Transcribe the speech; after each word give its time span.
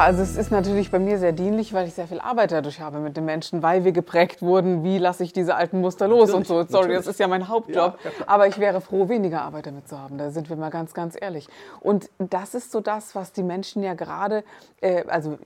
Also 0.00 0.22
es 0.22 0.36
ist 0.36 0.50
natürlich 0.50 0.90
bei 0.90 0.98
mir 0.98 1.18
sehr 1.18 1.32
dienlich, 1.32 1.72
weil 1.74 1.86
ich 1.86 1.94
sehr 1.94 2.08
viel 2.08 2.20
Arbeit 2.20 2.52
dadurch 2.52 2.80
habe 2.80 2.98
mit 2.98 3.16
den 3.16 3.26
Menschen, 3.26 3.62
weil 3.62 3.84
wir 3.84 3.92
geprägt 3.92 4.40
wurden, 4.40 4.82
wie 4.82 4.98
lasse 4.98 5.22
ich 5.22 5.32
diese 5.32 5.54
alten 5.54 5.80
Muster 5.80 6.08
los 6.08 6.28
natürlich, 6.28 6.38
und 6.38 6.46
so. 6.46 6.54
Sorry, 6.54 6.68
natürlich. 6.72 6.96
das 6.96 7.06
ist 7.06 7.20
ja 7.20 7.28
mein 7.28 7.48
Hauptjob. 7.48 7.98
Ja. 8.02 8.10
Aber 8.26 8.46
ich 8.46 8.58
wäre 8.58 8.80
froh, 8.80 9.08
weniger 9.08 9.42
Arbeit 9.42 9.66
damit 9.66 9.88
zu 9.88 9.98
haben. 9.98 10.16
Da 10.16 10.30
sind 10.30 10.48
wir 10.48 10.56
mal 10.56 10.70
ganz, 10.70 10.94
ganz 10.94 11.16
ehrlich. 11.20 11.48
Und 11.80 12.08
das 12.18 12.54
ist 12.54 12.72
so 12.72 12.80
das, 12.80 13.14
was 13.14 13.32
die 13.32 13.42
Menschen 13.42 13.82
ja 13.82 13.94
gerade 13.94 14.42
äh, 14.80 15.04
also 15.06 15.38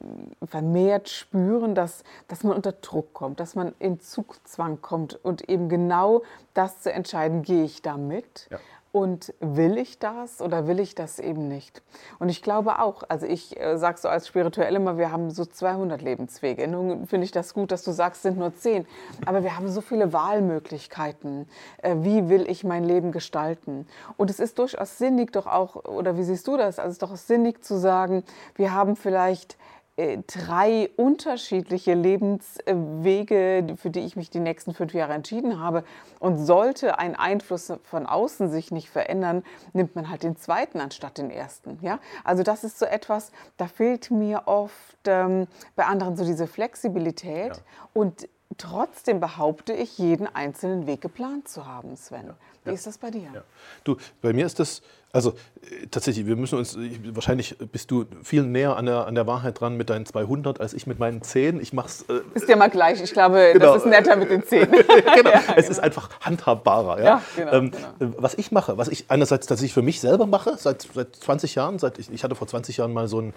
vermehrt 0.49 1.09
spüren, 1.09 1.75
dass, 1.75 2.05
dass 2.29 2.45
man 2.45 2.55
unter 2.55 2.73
Druck 2.73 3.13
kommt, 3.13 3.41
dass 3.41 3.57
man 3.57 3.75
in 3.81 4.01
Zugzwang 4.01 4.81
kommt 4.81 5.19
und 5.25 5.49
eben 5.49 5.69
genau 5.69 6.23
das 6.55 6.81
zu 6.81 6.93
entscheiden, 6.93 7.43
gehe 7.43 7.65
ich 7.65 7.83
da 7.83 7.97
mit? 7.97 8.47
Ja 8.51 8.59
und 8.95 9.35
will 9.41 9.77
ich 9.77 9.99
das 9.99 10.41
oder 10.41 10.69
will 10.69 10.79
ich 10.79 10.95
das 10.95 11.19
eben 11.19 11.49
nicht? 11.49 11.83
Und 12.21 12.29
ich 12.29 12.43
glaube 12.43 12.79
auch, 12.79 13.03
also 13.09 13.27
ich 13.27 13.59
äh, 13.61 13.77
sage 13.77 13.99
so 13.99 14.09
als 14.09 14.29
Spirituelle 14.29 14.77
immer, 14.77 14.99
wir 14.99 15.11
haben 15.11 15.33
so 15.33 15.45
200 15.45 16.01
Lebenswege. 16.01 16.69
Nun 16.69 17.09
finde 17.09 17.25
ich 17.25 17.33
das 17.33 17.55
gut, 17.55 17.73
dass 17.73 17.83
du 17.83 17.91
sagst, 17.91 18.23
sind 18.23 18.39
nur 18.39 18.55
10. 18.55 18.87
Aber 19.27 19.43
wir 19.43 19.57
haben 19.57 19.69
so 19.69 19.81
viele 19.81 20.13
Wahlmöglichkeiten. 20.13 21.49
Äh, 21.83 21.97
wie 22.03 22.29
will 22.29 22.49
ich 22.49 22.63
mein 22.63 22.85
Leben 22.85 23.11
gestalten? 23.11 23.89
Und 24.17 24.31
es 24.31 24.39
ist 24.39 24.61
durchaus 24.61 24.97
sinnig 24.97 25.33
doch 25.33 25.49
auch, 25.49 25.75
oder 25.87 26.17
wie 26.17 26.23
siehst 26.23 26.47
du 26.47 26.57
das? 26.57 26.79
Also 26.79 26.91
es 26.91 26.95
ist 26.95 27.03
doch 27.03 27.17
sinnig 27.17 27.65
zu 27.65 27.77
sagen, 27.77 28.23
wir 28.55 28.75
haben 28.75 28.95
vielleicht 28.95 29.59
drei 29.97 30.91
unterschiedliche 30.97 31.95
Lebenswege, 31.95 33.77
für 33.77 33.91
die 33.91 34.01
ich 34.01 34.17
mich 34.17 34.29
die 34.29 34.41
nächsten 34.41 34.75
fünf 34.75 34.93
Jahre 34.93 35.13
entschieden 35.13 35.61
habe. 35.61 35.85
Und 36.19 36.39
sollte 36.39 36.99
ein 36.99 37.15
Einfluss 37.15 37.73
von 37.85 38.07
außen 38.07 38.51
sich 38.51 38.73
nicht 38.73 38.91
verändern, 38.91 39.45
nimmt 39.73 39.95
man 39.95 40.11
halt 40.11 40.25
den 40.25 40.37
zweiten 40.37 40.81
anstatt 40.81 41.19
den 41.19 41.31
ersten. 41.31 41.79
Ja? 41.81 42.01
Also 42.25 42.43
das 42.43 42.65
ist 42.65 42.79
so 42.79 42.87
etwas, 42.87 43.31
da 43.57 43.67
fehlt 43.67 44.11
mir 44.11 44.43
oft 44.47 44.99
ähm, 45.07 45.47
bei 45.77 45.85
anderen 45.85 46.17
so 46.17 46.25
diese 46.25 46.49
Flexibilität. 46.49 47.57
Ja. 47.57 47.63
Und 47.93 48.29
trotzdem 48.59 49.21
behaupte 49.21 49.73
ich, 49.73 49.99
jeden 49.99 50.27
einzelnen 50.27 50.87
Weg 50.87 51.01
geplant 51.01 51.49
zu 51.49 51.67
haben, 51.67 51.97
Sven. 51.97 52.27
Ja. 52.27 52.35
Wie 52.65 52.75
ist 52.75 52.87
das 52.87 52.99
bei 52.99 53.11
dir? 53.11 53.45
Du, 53.85 53.97
bei 54.23 54.33
mir 54.33 54.47
ist 54.47 54.59
das 54.59 54.83
also 55.15 55.31
äh, 55.63 55.87
tatsächlich, 55.93 56.27
wir 56.27 56.35
müssen 56.35 56.59
uns, 56.59 56.77
wahrscheinlich 57.13 57.57
bist 57.71 57.93
du 57.93 58.05
viel 58.25 58.43
näher 58.43 58.77
an 58.77 58.87
der, 58.87 59.07
an 59.07 59.15
der 59.15 59.29
Wahrheit 59.29 59.61
dran 59.61 59.77
mit 59.77 59.89
deinen 59.89 60.07
200 60.07 60.61
als 60.61 60.75
ich 60.75 60.89
mit 60.89 60.99
meinen 60.99 61.23
10. 61.23 61.61
Ich 61.61 61.73
mach's. 61.73 62.05
Äh, 62.09 62.23
ist 62.35 62.49
ja 62.49 62.57
mal 62.57 62.69
gleich. 62.69 63.01
Ich 63.01 63.13
glaube, 63.13 63.51
genau. 63.53 63.75
das 63.75 63.85
ist 63.85 63.87
netter 63.87 64.17
mit 64.17 64.29
den 64.29 64.45
10. 64.45 64.69
genau. 64.73 65.31
ja, 65.31 65.39
es 65.39 65.55
genau. 65.55 65.71
ist 65.71 65.79
einfach 65.79 66.11
handhabbarer. 66.21 66.99
Ja? 66.99 67.05
ja 67.05 67.23
genau, 67.37 67.53
ähm, 67.53 67.71
genau. 67.71 68.13
Äh, 68.13 68.17
Was 68.19 68.35
ich 68.35 68.51
mache, 68.51 68.77
was 68.77 68.89
ich 68.89 69.05
einerseits 69.09 69.47
tatsächlich 69.47 69.73
für 69.73 69.83
mich 69.83 70.01
selber 70.01 70.27
mache, 70.27 70.57
seit, 70.59 70.89
seit 70.93 71.15
20 71.15 71.55
Jahren, 71.55 71.79
seit 71.79 72.01
ich, 72.01 72.13
ich 72.13 72.25
hatte 72.25 72.35
vor 72.35 72.49
20 72.49 72.79
Jahren 72.79 72.93
mal 72.93 73.07
so 73.07 73.19
einen, 73.19 73.35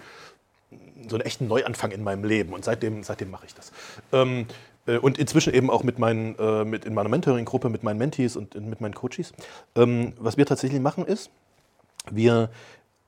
so 1.08 1.14
einen 1.14 1.24
echten 1.24 1.46
Neuanfang 1.46 1.92
in 1.92 2.02
meinem 2.02 2.24
Leben 2.24 2.54
und 2.54 2.64
seitdem, 2.64 3.04
seitdem 3.04 3.30
mache 3.30 3.46
ich 3.46 3.54
das. 3.54 3.70
Ähm, 4.12 4.46
und 4.96 5.18
inzwischen 5.18 5.52
eben 5.52 5.70
auch 5.70 5.82
mit 5.82 5.98
meinen, 5.98 6.34
äh, 6.38 6.64
mit 6.64 6.84
in 6.84 6.94
meiner 6.94 7.08
Mentoring-Gruppe, 7.08 7.68
mit 7.68 7.82
meinen 7.82 7.98
Mentees 7.98 8.36
und 8.36 8.54
mit 8.54 8.80
meinen 8.80 8.94
Coaches. 8.94 9.32
Ähm, 9.76 10.14
was 10.18 10.36
wir 10.36 10.46
tatsächlich 10.46 10.80
machen 10.80 11.04
ist, 11.04 11.30
wir 12.10 12.50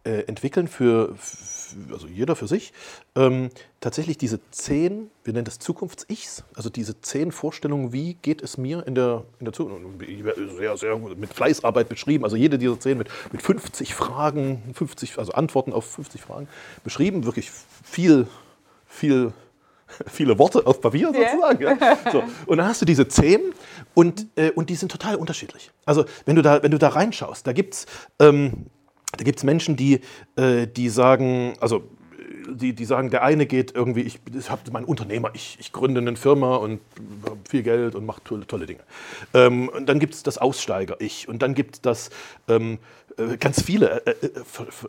äh, 0.05 0.21
entwickeln 0.23 0.69
für, 0.69 1.15
für, 1.17 1.93
also 1.93 2.07
jeder 2.07 2.35
für 2.35 2.49
sich, 2.49 2.73
ähm, 3.17 3.51
tatsächlich 3.81 4.17
diese 4.17 4.41
zehn, 4.51 5.11
wir 5.25 5.35
nennen 5.35 5.45
das 5.45 5.59
Zukunfts-Ichs, 5.59 6.45
also 6.55 6.71
diese 6.71 7.01
zehn 7.01 7.33
Vorstellungen, 7.33 7.93
wie 7.93 8.15
geht 8.15 8.43
es 8.43 8.57
mir 8.57 8.87
in 8.87 8.95
der, 8.95 9.25
in 9.39 9.45
der 9.45 9.53
Zukunft, 9.53 9.83
sehr, 10.57 10.77
sehr 10.77 10.97
mit 10.99 11.35
Fleißarbeit 11.35 11.89
beschrieben, 11.89 12.25
also 12.25 12.37
jede 12.37 12.59
dieser 12.59 12.81
zehn 12.81 12.97
mit, 12.97 13.09
mit 13.33 13.43
50 13.43 13.95
Fragen, 13.95 14.63
50, 14.75 15.19
also 15.19 15.33
Antworten 15.33 15.73
auf 15.73 15.85
50 15.85 16.23
Fragen 16.23 16.49
beschrieben, 16.83 17.25
wirklich 17.25 17.51
viel, 17.51 18.27
viel 18.87 19.33
viele 20.07 20.39
Worte 20.39 20.67
auf 20.67 20.81
Papier 20.81 21.13
sozusagen. 21.13 21.63
Yeah. 21.63 21.77
Ja. 21.81 22.13
So. 22.13 22.23
Und 22.47 22.59
dann 22.59 22.67
hast 22.67 22.81
du 22.81 22.87
diese 22.87 23.09
zehn 23.09 23.41
und, 23.95 24.27
äh, 24.37 24.51
und 24.51 24.71
die 24.71 24.75
sind 24.75 24.91
total 24.91 25.17
unterschiedlich. 25.17 25.71
Also 25.85 26.05
wenn 26.25 26.37
du 26.37 26.43
da, 26.43 26.63
wenn 26.63 26.71
du 26.71 26.79
da 26.79 26.89
reinschaust, 26.89 27.47
da 27.47 27.53
gibt 27.53 27.75
es 27.75 27.87
ähm, 28.19 28.67
da 29.17 29.25
Menschen, 29.45 29.77
die, 29.77 30.01
äh, 30.37 30.67
die 30.67 30.89
sagen, 30.89 31.55
also 31.61 31.83
die, 32.49 32.75
die 32.75 32.85
sagen, 32.85 33.11
der 33.11 33.23
eine 33.23 33.47
geht 33.47 33.75
irgendwie, 33.75 34.03
ich, 34.03 34.21
ich 34.37 34.51
habe 34.51 34.63
mein 34.73 34.85
Unternehmer, 34.85 35.31
ich, 35.35 35.57
ich 35.61 35.73
gründe 35.73 36.01
eine 36.01 36.17
Firma 36.17 36.57
und 36.57 36.81
habe 37.25 37.39
viel 37.49 37.63
Geld 37.63 37.95
und 37.95 38.07
mache 38.07 38.23
tolle, 38.25 38.47
tolle 38.47 38.67
Dinge. 38.67 38.81
Ähm, 39.35 39.69
und 39.69 39.89
dann 39.89 39.99
gibt 39.99 40.15
es 40.15 40.23
das 40.23 40.39
Aussteiger-Ich 40.39 41.29
und 41.29 41.43
dann 41.43 41.55
gibt 41.55 41.77
es 41.77 41.81
das, 41.83 42.11
ähm, 42.49 42.79
äh, 43.17 43.37
ganz 43.37 43.63
viele, 43.63 44.05
äh, 44.07 44.11
äh, 44.11 44.31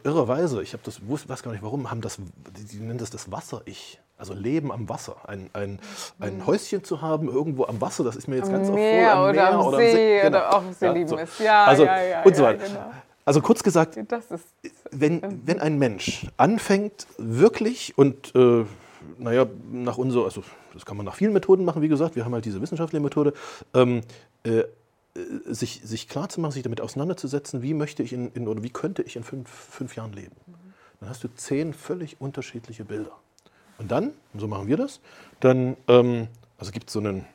irrerweise, 0.04 0.62
ich 0.62 0.74
habe 0.74 0.84
das, 0.84 1.02
weiß 1.02 1.44
gar 1.44 1.52
nicht 1.52 1.64
warum, 1.64 1.90
haben 1.92 2.02
das, 2.02 2.18
die, 2.58 2.66
die 2.66 2.78
nennen 2.78 3.00
das 3.00 3.10
das 3.10 3.32
Wasser-Ich. 3.32 4.00
Also 4.22 4.36
Leben 4.36 4.72
am 4.72 4.88
Wasser, 4.88 5.16
ein, 5.28 5.50
ein, 5.54 5.80
ein 6.20 6.38
mhm. 6.38 6.46
Häuschen 6.46 6.84
zu 6.84 7.02
haben 7.02 7.28
irgendwo 7.28 7.66
am 7.66 7.82
Wasser, 7.82 8.04
das 8.04 8.16
ist 8.16 8.28
mir 8.28 8.36
jetzt 8.36 8.50
am 8.50 8.54
ganz 8.54 8.70
Meer, 8.70 9.08
oft 9.08 9.16
vor, 9.16 9.26
am 9.26 9.36
Meer 9.36 9.40
oder 9.40 9.50
am 9.50 9.62
See, 9.62 9.68
oder, 9.68 9.78
am 9.78 9.82
See, 9.82 10.22
genau. 10.22 10.28
oder 10.28 10.54
auch 10.54 10.64
Sie 10.80 10.86
ja, 10.86 10.92
lieben 10.92 11.08
so. 11.08 11.18
es. 11.18 11.40
Ja, 11.40 11.66
also, 11.66 11.86
ja, 11.86 12.02
ja, 12.04 12.22
und 12.22 12.36
so 12.36 12.44
weiter. 12.44 12.68
Genau. 12.68 12.92
Also 13.26 13.42
kurz 13.42 13.64
gesagt, 13.64 13.98
wenn, 14.92 15.42
wenn 15.44 15.60
ein 15.60 15.80
Mensch 15.80 16.28
anfängt 16.38 17.08
wirklich 17.18 17.98
und 17.98 18.36
äh, 18.36 18.64
naja, 19.18 19.48
nach 19.72 19.98
unserer, 19.98 20.26
also 20.26 20.44
das 20.76 20.86
kann 20.86 20.98
man 20.98 21.08
nach 21.08 21.16
vielen 21.16 21.34
Methoden 21.34 21.66
machen, 21.66 21.82
wie 21.82 21.88
gesagt, 21.88 22.16
wir 22.16 22.24
haben 22.24 22.34
halt 22.36 22.46
diese 22.46 22.62
wissenschaftliche 22.62 23.02
Methode, 23.02 23.34
ähm, 23.74 24.02
äh, 24.44 24.66
sich, 25.46 25.82
sich 25.84 26.08
klar 26.08 26.30
zu 26.30 26.40
machen, 26.42 26.52
sich 26.52 26.62
damit 26.64 26.80
auseinanderzusetzen, 26.80 27.64
wie 27.64 27.74
möchte 27.74 28.04
ich 28.04 28.14
in, 28.14 28.32
in 28.34 28.48
oder 28.48 28.62
wie 28.62 28.70
könnte 28.70 29.02
ich 29.02 29.16
in 29.16 29.24
fünf, 29.24 29.50
fünf 29.50 29.96
Jahren 29.96 30.14
leben. 30.14 30.36
Dann 31.00 31.10
hast 31.10 31.24
du 31.24 31.28
zehn 31.28 31.74
völlig 31.74 32.22
unterschiedliche 32.22 32.86
Bilder. 32.86 33.18
Und 33.82 33.92
dann, 33.92 34.12
und 34.34 34.40
so 34.40 34.48
machen 34.48 34.68
wir 34.68 34.78
das, 34.78 35.00
dann, 35.40 35.76
ähm, 35.88 36.28
also 36.60 36.72
gibt 36.72 36.88
es 36.88 36.94
so 36.94 37.00
einen, 37.00 37.26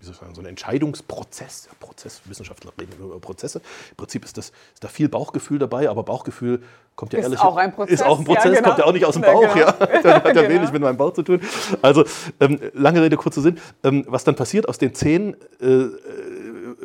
wie 0.00 0.06
soll 0.06 0.14
ich 0.14 0.20
sagen, 0.20 0.34
so 0.34 0.40
ein 0.40 0.46
Entscheidungsprozess. 0.46 1.66
Ja, 1.66 1.72
Prozesswissenschaftler 1.78 2.72
reden 2.80 2.94
über 2.98 3.20
Prozesse. 3.20 3.60
Im 3.90 3.96
Prinzip 3.96 4.24
ist, 4.24 4.38
das, 4.38 4.46
ist 4.72 4.82
da 4.82 4.88
viel 4.88 5.10
Bauchgefühl 5.10 5.58
dabei, 5.58 5.90
aber 5.90 6.02
Bauchgefühl 6.02 6.62
kommt 6.96 7.12
ja 7.12 7.18
ist 7.18 7.26
ehrlich. 7.26 7.40
Auch 7.40 7.58
ein 7.58 7.74
Prozess, 7.74 8.00
ist 8.00 8.06
auch 8.06 8.18
ein 8.18 8.24
Prozess, 8.24 8.44
ja, 8.46 8.50
genau. 8.52 8.68
kommt 8.68 8.78
ja 8.78 8.84
auch 8.86 8.92
nicht 8.92 9.04
aus 9.04 9.14
dem 9.14 9.22
Bauch. 9.22 9.42
Ja, 9.42 9.52
genau. 9.52 9.66
ja. 9.66 9.78
hat 9.84 10.04
ja 10.04 10.18
genau. 10.32 10.48
wenig 10.48 10.72
mit 10.72 10.80
meinem 10.80 10.96
Bauch 10.96 11.12
zu 11.12 11.22
tun. 11.22 11.42
Also, 11.82 12.04
ähm, 12.40 12.58
lange 12.72 13.02
Rede, 13.02 13.18
kurzer 13.18 13.42
Sinn. 13.42 13.60
Ähm, 13.84 14.06
was 14.08 14.24
dann 14.24 14.34
passiert 14.34 14.66
aus 14.66 14.78
den 14.78 14.94
zehn. 14.94 15.36
Äh, 15.60 15.66
äh, 15.66 15.90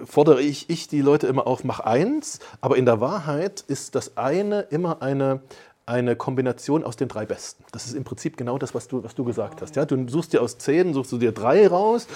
fordere 0.06 0.42
ich, 0.42 0.70
ich 0.70 0.88
die 0.88 1.02
Leute 1.02 1.28
immer 1.28 1.48
auf, 1.48 1.64
mach 1.64 1.80
eins, 1.80 2.40
aber 2.62 2.78
in 2.78 2.86
der 2.86 3.02
Wahrheit 3.02 3.64
ist 3.68 3.96
das 3.96 4.18
eine 4.18 4.62
immer 4.62 5.02
eine, 5.02 5.42
eine 5.88 6.16
Kombination 6.16 6.84
aus 6.84 6.98
den 6.98 7.08
drei 7.08 7.26
Besten. 7.26 7.64
Das 7.72 7.88
ist 7.88 7.94
im 7.94 8.04
Prinzip 8.04 8.38
genau 8.38 8.58
das, 8.58 8.76
was 8.76 8.88
du, 8.88 9.04
was 9.04 9.16
du 9.16 9.24
gesagt 9.24 9.62
hast. 9.62 9.76
Ja? 9.76 9.86
Du 9.86 10.08
suchst 10.10 10.34
dir 10.34 10.42
aus 10.42 10.58
zehn, 10.58 10.94
suchst 10.94 11.12
du 11.14 11.18
dir 11.18 11.32
drei 11.32 11.66
raus, 11.66 12.08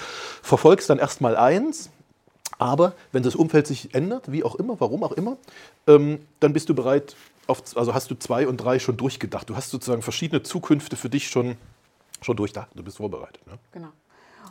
verfolgst 0.42 0.90
dann 0.90 0.98
erstmal 0.98 1.36
eins, 1.36 1.90
aber 2.58 2.92
wenn 3.12 3.22
das 3.22 3.34
Umfeld 3.34 3.66
sich 3.66 3.94
ändert, 3.94 4.30
wie 4.30 4.44
auch 4.44 4.56
immer, 4.56 4.78
warum 4.78 5.02
auch 5.02 5.12
immer, 5.12 5.38
ähm, 5.86 6.20
dann 6.38 6.52
bist 6.52 6.68
du 6.68 6.74
bereit, 6.74 7.16
auf, 7.46 7.62
also 7.74 7.94
hast 7.94 8.10
du 8.10 8.14
zwei 8.14 8.46
und 8.46 8.58
drei 8.58 8.78
schon 8.78 8.98
durchgedacht. 8.98 9.48
Du 9.48 9.56
hast 9.56 9.70
sozusagen 9.70 10.02
verschiedene 10.02 10.42
Zukünfte 10.42 10.96
für 10.96 11.08
dich 11.08 11.28
schon, 11.28 11.56
schon 12.20 12.36
durchdacht. 12.36 12.68
Du 12.74 12.84
bist 12.84 12.98
vorbereitet. 12.98 13.44
Ne? 13.46 13.58
Genau. 13.72 13.88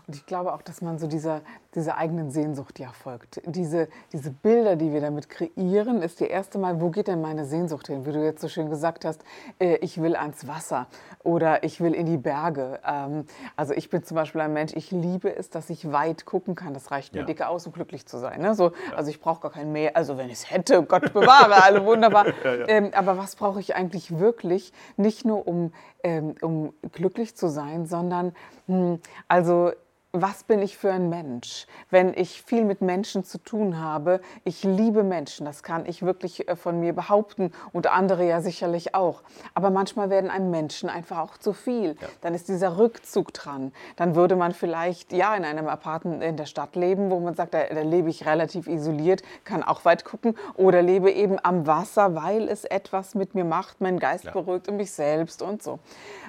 Und 0.07 0.15
ich 0.15 0.25
glaube 0.25 0.53
auch, 0.53 0.61
dass 0.61 0.81
man 0.81 0.99
so 0.99 1.07
dieser, 1.07 1.41
dieser 1.75 1.97
eigenen 1.97 2.31
Sehnsucht 2.31 2.79
ja 2.79 2.91
folgt. 2.91 3.41
Diese, 3.45 3.87
diese 4.11 4.31
Bilder, 4.31 4.75
die 4.75 4.91
wir 4.91 5.01
damit 5.01 5.29
kreieren, 5.29 6.01
ist 6.01 6.19
die 6.19 6.27
erste 6.27 6.57
Mal, 6.57 6.81
wo 6.81 6.89
geht 6.89 7.07
denn 7.07 7.21
meine 7.21 7.45
Sehnsucht 7.45 7.87
hin? 7.87 8.05
Wie 8.05 8.11
du 8.11 8.23
jetzt 8.23 8.41
so 8.41 8.47
schön 8.47 8.69
gesagt 8.69 9.05
hast, 9.05 9.23
äh, 9.59 9.75
ich 9.77 10.01
will 10.01 10.15
ans 10.15 10.47
Wasser 10.47 10.87
oder 11.23 11.63
ich 11.63 11.81
will 11.81 11.93
in 11.93 12.05
die 12.05 12.17
Berge. 12.17 12.79
Ähm, 12.85 13.25
also 13.55 13.73
ich 13.73 13.89
bin 13.89 14.03
zum 14.03 14.15
Beispiel 14.15 14.41
ein 14.41 14.53
Mensch, 14.53 14.73
ich 14.75 14.91
liebe 14.91 15.35
es, 15.35 15.49
dass 15.49 15.69
ich 15.69 15.91
weit 15.91 16.25
gucken 16.25 16.55
kann. 16.55 16.73
Das 16.73 16.91
reicht 16.91 17.13
mir 17.13 17.21
ja. 17.21 17.25
dicke 17.25 17.47
aus, 17.47 17.67
um 17.67 17.73
glücklich 17.73 18.05
zu 18.05 18.17
sein. 18.17 18.41
Ne? 18.41 18.55
So, 18.55 18.65
ja. 18.65 18.95
Also 18.95 19.09
ich 19.09 19.21
brauche 19.21 19.41
gar 19.41 19.51
kein 19.51 19.71
Meer. 19.71 19.95
Also 19.95 20.17
wenn 20.17 20.27
ich 20.27 20.33
es 20.33 20.51
hätte, 20.51 20.83
Gott 20.83 21.13
bewahre, 21.13 21.63
alle 21.63 21.85
wunderbar. 21.85 22.27
ja, 22.43 22.67
ähm, 22.67 22.91
aber 22.93 23.17
was 23.17 23.35
brauche 23.35 23.59
ich 23.59 23.75
eigentlich 23.75 24.17
wirklich? 24.19 24.73
Nicht 24.97 25.25
nur 25.25 25.47
um, 25.47 25.73
ähm, 26.03 26.35
um 26.41 26.73
glücklich 26.91 27.35
zu 27.35 27.47
sein, 27.47 27.85
sondern 27.85 28.33
mh, 28.67 28.75
hm, 28.75 28.99
also 29.27 29.71
was 30.13 30.43
bin 30.43 30.61
ich 30.61 30.77
für 30.77 30.91
ein 30.91 31.09
Mensch? 31.09 31.67
Wenn 31.89 32.13
ich 32.13 32.41
viel 32.41 32.65
mit 32.65 32.81
Menschen 32.81 33.23
zu 33.23 33.37
tun 33.37 33.79
habe, 33.79 34.19
ich 34.43 34.63
liebe 34.63 35.03
Menschen, 35.03 35.45
das 35.45 35.63
kann 35.63 35.85
ich 35.85 36.03
wirklich 36.03 36.49
äh, 36.49 36.55
von 36.55 36.79
mir 36.79 36.93
behaupten 36.93 37.51
und 37.71 37.87
andere 37.87 38.27
ja 38.27 38.41
sicherlich 38.41 38.93
auch. 38.93 39.21
Aber 39.53 39.69
manchmal 39.69 40.09
werden 40.09 40.29
einem 40.29 40.51
Menschen 40.51 40.89
einfach 40.89 41.19
auch 41.19 41.37
zu 41.37 41.53
viel. 41.53 41.95
Ja. 42.01 42.07
Dann 42.21 42.33
ist 42.33 42.49
dieser 42.49 42.77
Rückzug 42.77 43.33
dran. 43.33 43.71
Dann 43.95 44.15
würde 44.15 44.35
man 44.35 44.51
vielleicht 44.53 45.13
ja 45.13 45.33
in 45.35 45.45
einem 45.45 45.67
Apartment 45.67 46.21
in 46.23 46.35
der 46.35 46.45
Stadt 46.45 46.75
leben, 46.75 47.09
wo 47.09 47.19
man 47.19 47.35
sagt, 47.35 47.53
da, 47.53 47.63
da 47.63 47.81
lebe 47.81 48.09
ich 48.09 48.25
relativ 48.25 48.67
isoliert, 48.67 49.23
kann 49.45 49.63
auch 49.63 49.85
weit 49.85 50.03
gucken 50.03 50.35
oder 50.55 50.81
lebe 50.81 51.09
eben 51.09 51.37
am 51.41 51.67
Wasser, 51.67 52.15
weil 52.15 52.49
es 52.49 52.65
etwas 52.65 53.15
mit 53.15 53.33
mir 53.33 53.45
macht, 53.45 53.79
mein 53.79 53.97
Geist 53.97 54.25
ja. 54.25 54.31
beruhigt 54.31 54.67
und 54.67 54.75
mich 54.75 54.91
selbst 54.91 55.41
und 55.41 55.63
so. 55.63 55.79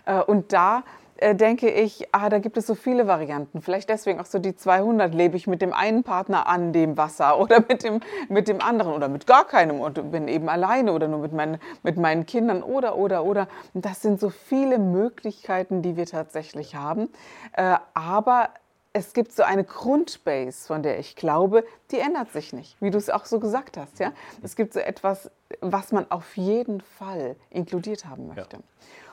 Äh, 0.06 0.20
und 0.20 0.52
da 0.52 0.85
denke 1.20 1.70
ich, 1.70 2.09
ah, 2.12 2.29
da 2.29 2.38
gibt 2.38 2.56
es 2.56 2.67
so 2.67 2.75
viele 2.75 3.06
Varianten. 3.06 3.62
Vielleicht 3.62 3.88
deswegen 3.88 4.20
auch 4.20 4.26
so 4.26 4.38
die 4.38 4.55
200 4.56 5.14
lebe 5.14 5.37
ich 5.37 5.47
mit 5.47 5.62
dem 5.62 5.73
einen 5.73 6.03
Partner 6.03 6.47
an 6.47 6.73
dem 6.73 6.97
Wasser 6.97 7.38
oder 7.41 7.61
mit 7.61 7.85
dem, 7.85 8.00
mit 8.29 8.49
dem 8.49 8.61
anderen 8.61 8.93
oder 8.93 9.09
mit 9.09 9.26
gar 9.26 9.47
keinem 9.47 9.81
und 9.81 10.11
bin 10.11 10.29
eben 10.29 10.49
alleine 10.49 10.93
oder 10.93 11.09
nur 11.09 11.20
mit, 11.20 11.32
mein, 11.32 11.59
mit 11.82 11.97
meinen 11.97 12.26
Kindern 12.26 12.62
oder, 12.62 12.97
oder, 12.97 13.25
oder. 13.25 13.49
Das 13.75 14.03
sind 14.03 14.20
so 14.20 14.31
viele 14.31 14.79
Möglichkeiten, 14.79 15.82
die 15.82 15.97
wir 15.97 16.06
tatsächlich 16.06 16.75
haben. 16.75 17.09
Äh, 17.53 17.76
aber 17.94 18.49
es 18.94 19.15
gibt 19.15 19.33
so 19.33 19.43
eine 19.43 19.65
Grundbase, 19.65 20.67
von 20.67 20.83
der 20.83 20.99
ich 20.99 21.17
glaube, 21.17 21.65
die 21.91 21.99
ändert 21.99 22.31
sich 22.31 22.53
nicht, 22.53 22.81
wie 22.81 22.91
du 22.91 22.99
es 22.99 23.09
auch 23.09 23.25
so 23.25 23.41
gesagt 23.41 23.77
hast. 23.77 23.99
Ja? 23.99 24.12
Es 24.43 24.55
gibt 24.55 24.75
so 24.75 24.81
etwas, 24.81 25.31
was 25.61 25.93
man 25.93 26.11
auf 26.11 26.37
jeden 26.37 26.81
Fall 26.81 27.37
inkludiert 27.50 28.05
haben 28.05 28.29
möchte. 28.29 28.56
Ja. 28.56 28.62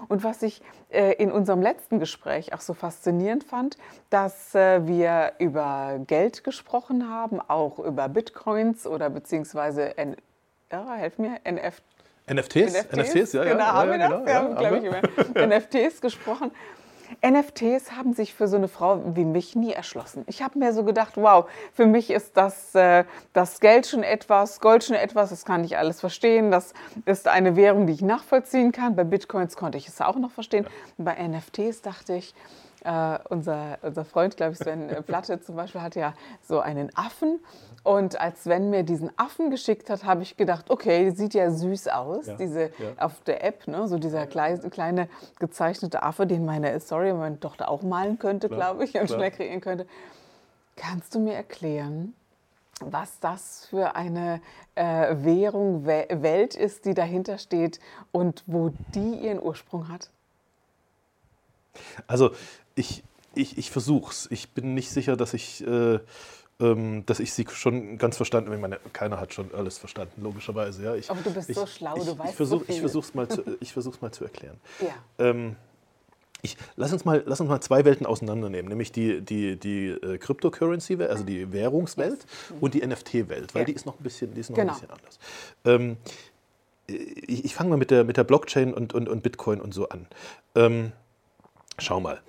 Und 0.08 0.24
was 0.24 0.42
ich 0.42 0.62
äh, 0.90 1.14
in 1.14 1.32
unserem 1.32 1.62
letzten 1.62 2.00
Gespräch 2.00 2.54
auch 2.54 2.62
so 2.62 2.74
faszinierend 2.74 3.44
fand, 3.44 3.78
dass 4.10 4.54
äh, 4.54 4.86
wir 4.86 5.34
über 5.40 6.00
Geld 6.08 6.44
gesprochen 6.44 7.10
haben, 7.10 7.40
auch 7.40 7.80
über 7.80 8.10
Bitcoins 8.10 8.86
oder 8.86 9.10
beziehungsweise, 9.10 9.98
N 9.98 10.16
ja, 10.72 10.94
helf 10.94 11.18
mir, 11.18 11.40
NF 11.46 11.82
NFTs? 12.32 12.74
NFTs, 12.74 12.96
NFTs 12.96 13.34
ja, 13.34 13.44
genau, 13.44 13.60
ja, 13.60 13.74
haben 13.74 13.90
ja, 13.90 13.98
wir 13.98 13.98
das? 13.98 14.10
Genau, 14.10 14.26
wir 14.26 14.36
haben, 14.36 14.56
glaube 14.56 14.78
ich, 14.78 15.30
über 15.30 15.48
NFTs 15.48 16.02
gesprochen. 16.02 16.52
NFTs 17.26 17.92
haben 17.92 18.14
sich 18.14 18.34
für 18.34 18.48
so 18.48 18.58
eine 18.58 18.68
Frau 18.68 19.02
wie 19.16 19.26
mich 19.26 19.56
nie 19.56 19.72
erschlossen. 19.72 20.24
Ich 20.28 20.42
habe 20.42 20.60
mir 20.60 20.74
so 20.74 20.84
gedacht, 20.84 21.14
wow, 21.16 21.50
für 21.74 21.86
mich 21.86 22.10
ist 22.10 22.38
das, 22.38 22.74
äh, 22.76 23.04
das 23.34 23.60
Geld 23.60 23.88
schon 23.88 24.04
etwas, 24.04 24.60
Gold 24.60 24.84
schon 24.84 24.96
etwas, 24.96 25.30
das 25.30 25.46
kann 25.46 25.64
ich 25.64 25.78
alles 25.78 26.00
verstehen. 26.00 26.52
Das 26.52 26.74
ist 27.06 27.28
eine 27.28 27.56
Währung, 27.56 27.88
die 27.88 27.94
ich 27.94 28.02
nachvollziehen 28.02 28.72
kann. 28.72 28.96
Bei 28.96 29.04
Bitcoins 29.04 29.56
konnte 29.56 29.78
ich 29.78 29.88
es 29.88 30.02
auch 30.02 30.16
noch 30.16 30.32
verstehen. 30.32 30.66
Ja. 30.66 31.06
Bei 31.06 31.28
NFTs 31.28 31.82
dachte 31.82 32.16
ich, 32.16 32.34
Uh, 32.86 33.18
unser, 33.28 33.78
unser 33.82 34.06
Freund, 34.06 34.38
glaube 34.38 34.54
ich, 34.54 34.58
Sven 34.58 35.04
Platte 35.06 35.42
zum 35.42 35.58
Beispiel, 35.58 35.82
hat 35.82 35.96
ja 35.96 36.14
so 36.42 36.62
einen 36.62 36.90
Affen. 36.96 37.40
Und 37.84 38.20
als 38.20 38.44
Sven 38.44 38.70
mir 38.70 38.84
diesen 38.84 39.12
Affen 39.18 39.50
geschickt 39.50 39.90
hat, 39.90 40.06
habe 40.06 40.24
ich 40.24 40.38
gedacht, 40.38 40.70
okay, 40.70 41.12
sieht 41.12 41.34
ja 41.34 41.52
süß 41.52 41.90
aus, 41.90 42.28
ja, 42.28 42.36
diese 42.36 42.62
ja. 42.78 42.92
auf 42.98 43.22
der 43.26 43.44
App, 43.44 43.68
ne? 43.68 43.88
so 43.88 43.98
dieser 43.98 44.28
kleine, 44.28 44.70
kleine 44.70 45.10
gezeichnete 45.40 46.04
Affe, 46.04 46.26
den 46.26 46.46
meine, 46.46 46.80
sorry, 46.80 47.14
meine 47.14 47.40
Tochter 47.40 47.70
auch 47.70 47.82
malen 47.82 48.18
könnte, 48.18 48.48
glaube 48.50 48.86
ich, 48.86 48.96
und 48.96 49.08
klar. 49.08 49.20
schnell 49.20 49.32
kreieren 49.32 49.62
könnte. 49.62 49.86
Kannst 50.76 51.16
du 51.16 51.20
mir 51.20 51.34
erklären, 51.34 52.14
was 52.80 53.20
das 53.20 53.66
für 53.70 53.96
eine 53.96 54.42
äh, 54.76 55.16
Währung, 55.24 55.86
Welt 55.86 56.56
ist, 56.56 56.86
die 56.86 56.94
dahinter 56.94 57.38
steht 57.38 57.80
und 58.12 58.44
wo 58.48 58.72
die 58.94 59.16
ihren 59.16 59.42
Ursprung 59.42 59.90
hat? 59.90 60.10
Also 62.08 62.32
ich, 62.80 63.04
ich, 63.36 63.58
ich 63.58 63.72
versuche 63.72 64.12
es. 64.12 64.28
Ich 64.32 64.50
bin 64.52 64.74
nicht 64.74 64.90
sicher, 64.90 65.18
dass 65.18 65.34
ich, 65.34 65.66
äh, 65.68 66.00
ähm, 66.62 67.06
dass 67.06 67.20
ich 67.20 67.34
sie 67.34 67.46
schon 67.52 67.98
ganz 67.98 68.16
verstanden 68.18 68.48
habe. 68.48 68.56
Ich 68.56 68.62
meine, 68.62 68.80
keiner 68.94 69.20
hat 69.20 69.34
schon 69.34 69.54
alles 69.54 69.78
verstanden, 69.78 70.22
logischerweise. 70.22 70.84
Ja. 70.84 70.96
Ich, 70.96 71.12
Aber 71.12 71.22
du 71.22 71.32
bist 71.32 71.50
ich, 71.50 71.56
so 71.58 71.68
schlau, 71.68 71.98
ich, 71.98 72.06
du 72.06 72.18
weißt 72.18 72.36
versuch, 72.36 72.60
so 72.60 72.66
viel. 72.66 72.76
Ich 72.76 72.82
versuche 72.82 73.06
es 73.08 73.14
mal, 73.14 73.28
zu, 73.28 73.98
mal 74.02 74.12
zu 74.12 74.24
erklären. 74.24 74.58
Ja. 74.80 75.26
Ähm, 75.26 75.56
ich, 76.42 76.56
lass, 76.78 76.94
uns 76.94 77.04
mal, 77.04 77.22
lass 77.26 77.42
uns 77.42 77.50
mal 77.50 77.60
zwei 77.60 77.84
Welten 77.84 78.06
auseinandernehmen, 78.06 78.70
nämlich 78.70 78.94
die, 78.94 79.20
die, 79.20 79.58
die 79.58 79.88
äh, 79.88 80.18
Cryptocurrency, 80.18 80.96
also 81.04 81.26
die 81.26 81.52
Währungswelt 81.52 82.20
yes. 82.20 82.58
und 82.62 82.74
die 82.76 82.86
NFT-Welt, 82.86 83.54
weil 83.54 83.64
ja. 83.64 83.66
die 83.66 83.74
ist 83.74 83.86
noch 83.86 84.00
ein 84.00 84.04
bisschen, 84.04 84.34
die 84.34 84.40
ist 84.40 84.50
noch 84.50 84.56
genau. 84.56 84.72
ein 84.72 84.80
bisschen 84.80 84.92
anders. 84.92 85.20
Ähm, 85.66 85.98
ich, 86.88 87.44
ich 87.44 87.56
fange 87.56 87.72
mal 87.72 87.76
mit 87.78 87.92
der, 87.92 88.06
mit 88.06 88.16
der 88.16 88.24
Blockchain 88.24 88.74
und, 88.74 88.94
und, 88.94 89.10
und 89.10 89.22
Bitcoin 89.22 89.60
und 89.60 89.74
so 89.74 89.90
an. 89.90 90.08
Ähm, 90.56 90.94
schau 91.78 92.00
mal, 92.00 92.22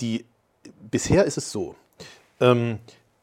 die, 0.00 0.24
bisher 0.90 1.24
ist 1.24 1.38
es 1.38 1.50
so, 1.50 1.74
ähm, 2.40 2.78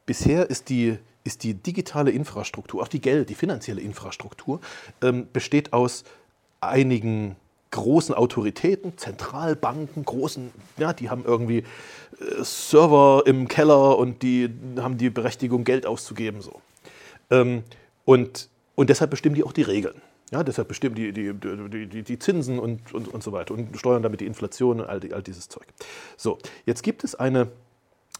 bisher 0.06 0.48
ist 0.50 0.68
die, 0.68 0.98
ist 1.24 1.44
die 1.44 1.54
digitale 1.54 2.10
Infrastruktur, 2.10 2.82
auch 2.82 2.88
die 2.88 3.00
Geld, 3.00 3.30
die 3.30 3.34
finanzielle 3.34 3.80
Infrastruktur, 3.80 4.60
ähm, 5.02 5.28
besteht 5.32 5.72
aus 5.72 6.04
einigen 6.60 7.36
großen 7.70 8.14
Autoritäten, 8.14 8.98
Zentralbanken, 8.98 10.04
großen, 10.04 10.50
ja, 10.76 10.92
die 10.92 11.08
haben 11.08 11.24
irgendwie 11.24 11.58
äh, 11.58 12.42
Server 12.42 13.22
im 13.26 13.48
Keller 13.48 13.96
und 13.96 14.22
die 14.22 14.50
haben 14.78 14.98
die 14.98 15.10
Berechtigung, 15.10 15.64
Geld 15.64 15.86
auszugeben. 15.86 16.40
So. 16.40 16.60
Ähm, 17.30 17.62
und, 18.04 18.48
und 18.74 18.90
deshalb 18.90 19.10
bestimmen 19.10 19.34
die 19.34 19.44
auch 19.44 19.52
die 19.52 19.62
Regeln. 19.62 20.00
Ja, 20.30 20.44
deshalb 20.44 20.68
bestimmen 20.68 20.94
die, 20.94 21.12
die, 21.12 21.34
die, 21.34 22.02
die 22.02 22.18
Zinsen 22.18 22.60
und, 22.60 22.94
und, 22.94 23.08
und 23.08 23.22
so 23.22 23.32
weiter 23.32 23.52
und 23.52 23.76
steuern 23.76 24.02
damit 24.02 24.20
die 24.20 24.26
Inflation 24.26 24.80
und 24.80 24.86
all, 24.86 25.00
all 25.12 25.22
dieses 25.22 25.48
Zeug. 25.48 25.66
So, 26.16 26.38
jetzt 26.66 26.82
gibt 26.82 27.02
es 27.02 27.16
eine, 27.16 27.48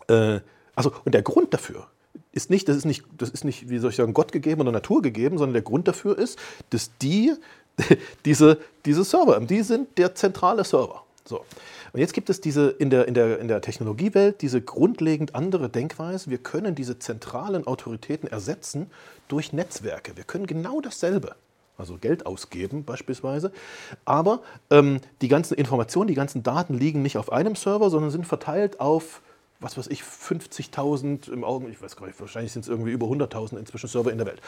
äh, 0.08 0.40
also 0.74 0.92
und 1.04 1.14
der 1.14 1.22
Grund 1.22 1.54
dafür 1.54 1.86
ist 2.32 2.50
nicht, 2.50 2.68
das 2.68 2.76
ist 2.76 2.84
nicht, 2.84 3.04
das 3.16 3.30
ist 3.30 3.44
nicht, 3.44 3.70
wie 3.70 3.78
soll 3.78 3.90
ich 3.90 3.96
sagen, 3.96 4.12
Gott 4.12 4.32
gegeben 4.32 4.60
oder 4.60 4.72
Natur 4.72 5.02
gegeben, 5.02 5.38
sondern 5.38 5.54
der 5.54 5.62
Grund 5.62 5.86
dafür 5.86 6.18
ist, 6.18 6.38
dass 6.70 6.90
die, 6.98 7.32
diese, 8.24 8.58
diese 8.84 9.04
Server, 9.04 9.38
die 9.40 9.62
sind 9.62 9.96
der 9.98 10.14
zentrale 10.14 10.64
Server. 10.64 11.04
So. 11.24 11.44
Und 11.92 12.00
jetzt 12.00 12.12
gibt 12.12 12.30
es 12.30 12.40
diese 12.40 12.70
in 12.70 12.90
der, 12.90 13.06
in, 13.06 13.14
der, 13.14 13.38
in 13.38 13.48
der 13.48 13.60
Technologiewelt 13.60 14.42
diese 14.42 14.60
grundlegend 14.60 15.34
andere 15.34 15.68
Denkweise. 15.68 16.30
Wir 16.30 16.38
können 16.38 16.74
diese 16.74 16.98
zentralen 16.98 17.66
Autoritäten 17.66 18.28
ersetzen 18.28 18.90
durch 19.28 19.52
Netzwerke. 19.52 20.16
Wir 20.16 20.24
können 20.24 20.46
genau 20.46 20.80
dasselbe 20.80 21.36
also 21.80 21.96
Geld 21.96 22.26
ausgeben 22.26 22.84
beispielsweise. 22.84 23.52
Aber 24.04 24.42
ähm, 24.70 25.00
die 25.22 25.28
ganzen 25.28 25.54
Informationen, 25.54 26.08
die 26.08 26.14
ganzen 26.14 26.42
Daten 26.42 26.74
liegen 26.74 27.02
nicht 27.02 27.16
auf 27.16 27.32
einem 27.32 27.56
Server, 27.56 27.90
sondern 27.90 28.10
sind 28.10 28.26
verteilt 28.26 28.80
auf, 28.80 29.22
was 29.60 29.76
weiß 29.76 29.88
ich, 29.88 30.02
50.000 30.02 31.30
im 31.30 31.44
Augen, 31.44 31.70
ich 31.70 31.82
weiß 31.82 31.96
gar 31.96 32.06
nicht, 32.06 32.18
wahrscheinlich 32.18 32.52
sind 32.52 32.62
es 32.62 32.68
irgendwie 32.68 32.92
über 32.92 33.06
100.000 33.06 33.58
inzwischen 33.58 33.88
Server 33.88 34.10
in 34.10 34.18
der 34.18 34.26
Welt. 34.26 34.40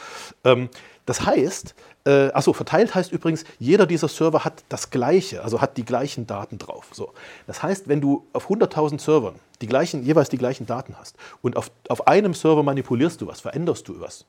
Ähm, 0.43 0.69
das 1.05 1.25
heißt, 1.25 1.75
äh, 2.05 2.31
achso, 2.33 2.53
verteilt 2.53 2.95
heißt 2.95 3.11
übrigens, 3.11 3.43
jeder 3.59 3.85
dieser 3.85 4.07
Server 4.07 4.43
hat 4.43 4.63
das 4.69 4.89
Gleiche, 4.89 5.43
also 5.43 5.61
hat 5.61 5.77
die 5.77 5.85
gleichen 5.85 6.25
Daten 6.25 6.57
drauf. 6.57 6.89
So. 6.91 7.13
Das 7.45 7.61
heißt, 7.61 7.87
wenn 7.87 8.01
du 8.01 8.25
auf 8.33 8.49
100.000 8.49 8.99
Servern 8.99 9.35
die 9.61 9.67
gleichen, 9.67 10.03
jeweils 10.03 10.29
die 10.29 10.37
gleichen 10.37 10.65
Daten 10.65 10.97
hast 10.97 11.15
und 11.41 11.57
auf, 11.57 11.71
auf 11.89 12.07
einem 12.07 12.33
Server 12.33 12.63
manipulierst 12.63 13.21
du 13.21 13.27
was, 13.27 13.41
veränderst 13.41 13.87
du 13.87 13.99
was, 13.99 14.25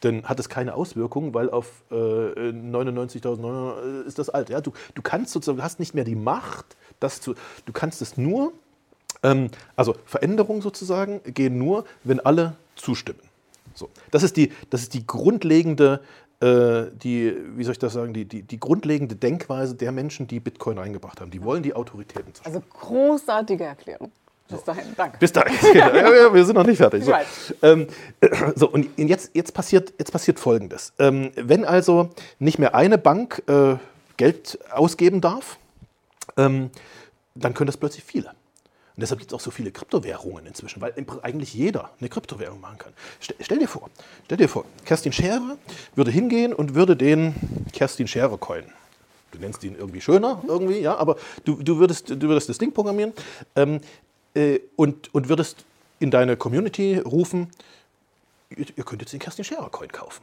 dann 0.00 0.24
hat 0.24 0.40
es 0.40 0.48
keine 0.48 0.74
Auswirkung, 0.74 1.34
weil 1.34 1.50
auf 1.50 1.82
äh, 1.90 1.94
99.900 1.94 4.02
ist 4.02 4.18
das 4.18 4.30
alt. 4.30 4.50
Ja? 4.50 4.60
Du, 4.60 4.72
du 4.94 5.02
kannst 5.02 5.32
sozusagen, 5.32 5.58
du 5.58 5.64
hast 5.64 5.78
nicht 5.78 5.94
mehr 5.94 6.04
die 6.04 6.16
Macht, 6.16 6.76
das 7.00 7.20
zu, 7.20 7.34
du 7.66 7.72
kannst 7.72 8.02
es 8.02 8.16
nur, 8.16 8.52
ähm, 9.22 9.50
also 9.76 9.96
Veränderungen 10.06 10.62
sozusagen 10.62 11.20
gehen 11.24 11.58
nur, 11.58 11.84
wenn 12.04 12.20
alle 12.20 12.54
zustimmen. 12.76 13.20
So. 13.74 13.88
Das, 14.10 14.22
ist 14.22 14.36
die, 14.36 14.52
das 14.70 14.82
ist 14.82 14.94
die 14.94 15.06
grundlegende, 15.06 16.00
äh, 16.40 16.84
die, 16.92 17.34
wie 17.56 17.64
soll 17.64 17.72
ich 17.72 17.78
das 17.78 17.94
sagen, 17.94 18.12
die, 18.12 18.24
die, 18.24 18.42
die 18.42 18.60
grundlegende 18.60 19.16
Denkweise 19.16 19.74
der 19.74 19.92
Menschen, 19.92 20.26
die 20.26 20.40
Bitcoin 20.40 20.78
eingebracht 20.78 21.20
haben. 21.20 21.30
Die 21.30 21.42
wollen 21.42 21.62
die 21.62 21.74
Autoritäten 21.74 22.34
zerstören. 22.34 22.62
Also 22.62 22.78
großartige 22.78 23.64
Erklärung. 23.64 24.12
Bis 24.48 24.64
dahin, 24.64 24.84
danke. 24.96 25.18
Bis 25.18 25.32
dahin. 25.32 25.54
ja, 25.74 26.34
wir 26.34 26.44
sind 26.44 26.56
noch 26.56 26.66
nicht 26.66 26.76
fertig. 26.76 27.04
So, 27.04 27.14
ähm, 27.62 27.86
so 28.54 28.68
und 28.68 28.88
jetzt, 28.98 29.30
jetzt, 29.34 29.54
passiert, 29.54 29.94
jetzt 29.98 30.12
passiert 30.12 30.38
Folgendes. 30.38 30.92
Ähm, 30.98 31.30
wenn 31.36 31.64
also 31.64 32.10
nicht 32.38 32.58
mehr 32.58 32.74
eine 32.74 32.98
Bank 32.98 33.42
äh, 33.46 33.76
Geld 34.16 34.58
ausgeben 34.70 35.20
darf, 35.20 35.58
ähm, 36.36 36.70
dann 37.34 37.54
können 37.54 37.66
das 37.66 37.78
plötzlich 37.78 38.04
viele. 38.04 38.32
Deshalb 39.02 39.18
gibt 39.20 39.32
es 39.32 39.36
auch 39.36 39.40
so 39.40 39.50
viele 39.50 39.70
Kryptowährungen 39.70 40.46
inzwischen, 40.46 40.80
weil 40.80 40.94
eigentlich 41.22 41.52
jeder 41.52 41.90
eine 42.00 42.08
Kryptowährung 42.08 42.60
machen 42.60 42.78
kann. 42.78 42.92
Stell, 43.20 43.36
stell, 43.40 43.58
dir 43.58 43.68
vor, 43.68 43.90
stell 44.24 44.38
dir 44.38 44.48
vor, 44.48 44.64
Kerstin 44.84 45.12
Scherer 45.12 45.58
würde 45.94 46.10
hingehen 46.10 46.54
und 46.54 46.74
würde 46.74 46.96
den 46.96 47.34
Kerstin 47.72 48.08
Scherer 48.08 48.38
Coin 48.38 48.64
du 49.32 49.38
nennst 49.38 49.64
ihn 49.64 49.74
irgendwie 49.74 50.00
schöner, 50.00 50.42
irgendwie, 50.46 50.78
ja, 50.80 50.94
aber 50.96 51.16
du, 51.44 51.62
du, 51.62 51.78
würdest, 51.78 52.10
du 52.10 52.22
würdest 52.22 52.48
das 52.48 52.58
Ding 52.58 52.72
programmieren. 52.72 53.12
Ähm, 53.56 53.80
äh, 54.34 54.60
und, 54.76 55.12
und 55.14 55.28
würdest 55.28 55.64
in 55.98 56.10
deine 56.10 56.36
Community 56.36 56.98
rufen, 56.98 57.50
ihr, 58.50 58.66
ihr 58.76 58.84
könnt 58.84 59.02
jetzt 59.02 59.12
den 59.12 59.20
Kerstin 59.20 59.44
Scherer 59.44 59.70
Coin 59.70 59.90
kaufen. 59.90 60.22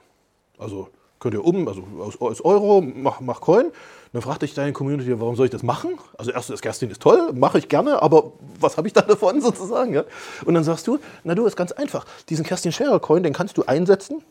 Also 0.58 0.90
könnt 1.20 1.34
ihr 1.34 1.44
um, 1.44 1.68
also 1.68 1.84
aus, 2.20 2.42
Euro, 2.42 2.82
mach, 2.82 3.20
mach 3.20 3.42
Coin. 3.42 3.72
Dann 4.12 4.22
fragt 4.22 4.42
dich 4.42 4.54
deine 4.54 4.74
Community, 4.74 5.20
warum 5.20 5.36
soll 5.36 5.46
ich 5.46 5.52
das 5.52 5.62
machen? 5.62 5.92
Also 6.18 6.32
erstens, 6.32 6.62
Kerstin 6.62 6.90
ist 6.90 7.02
toll, 7.02 7.32
mache 7.34 7.60
ich 7.60 7.70
gerne, 7.70 8.02
aber 8.02 8.34
was 8.60 8.78
habe 8.78 8.88
ich 8.88 8.94
da 8.94 9.02
davon 9.08 9.42
sozusagen? 9.42 9.94
Ja? 9.94 10.04
Und 10.46 10.56
dann 10.56 10.64
sagst 10.64 10.88
du, 10.88 10.98
na 11.24 11.36
du, 11.36 11.46
ist 11.46 11.56
ganz 11.56 11.72
einfach. 11.72 12.06
Diesen 12.30 12.46
Kerstin 12.46 12.72
Scherer 12.72 13.00
Coin, 13.00 13.22
den 13.22 13.34
kannst 13.34 13.58
du 13.58 13.64
einsetzen 13.64 14.24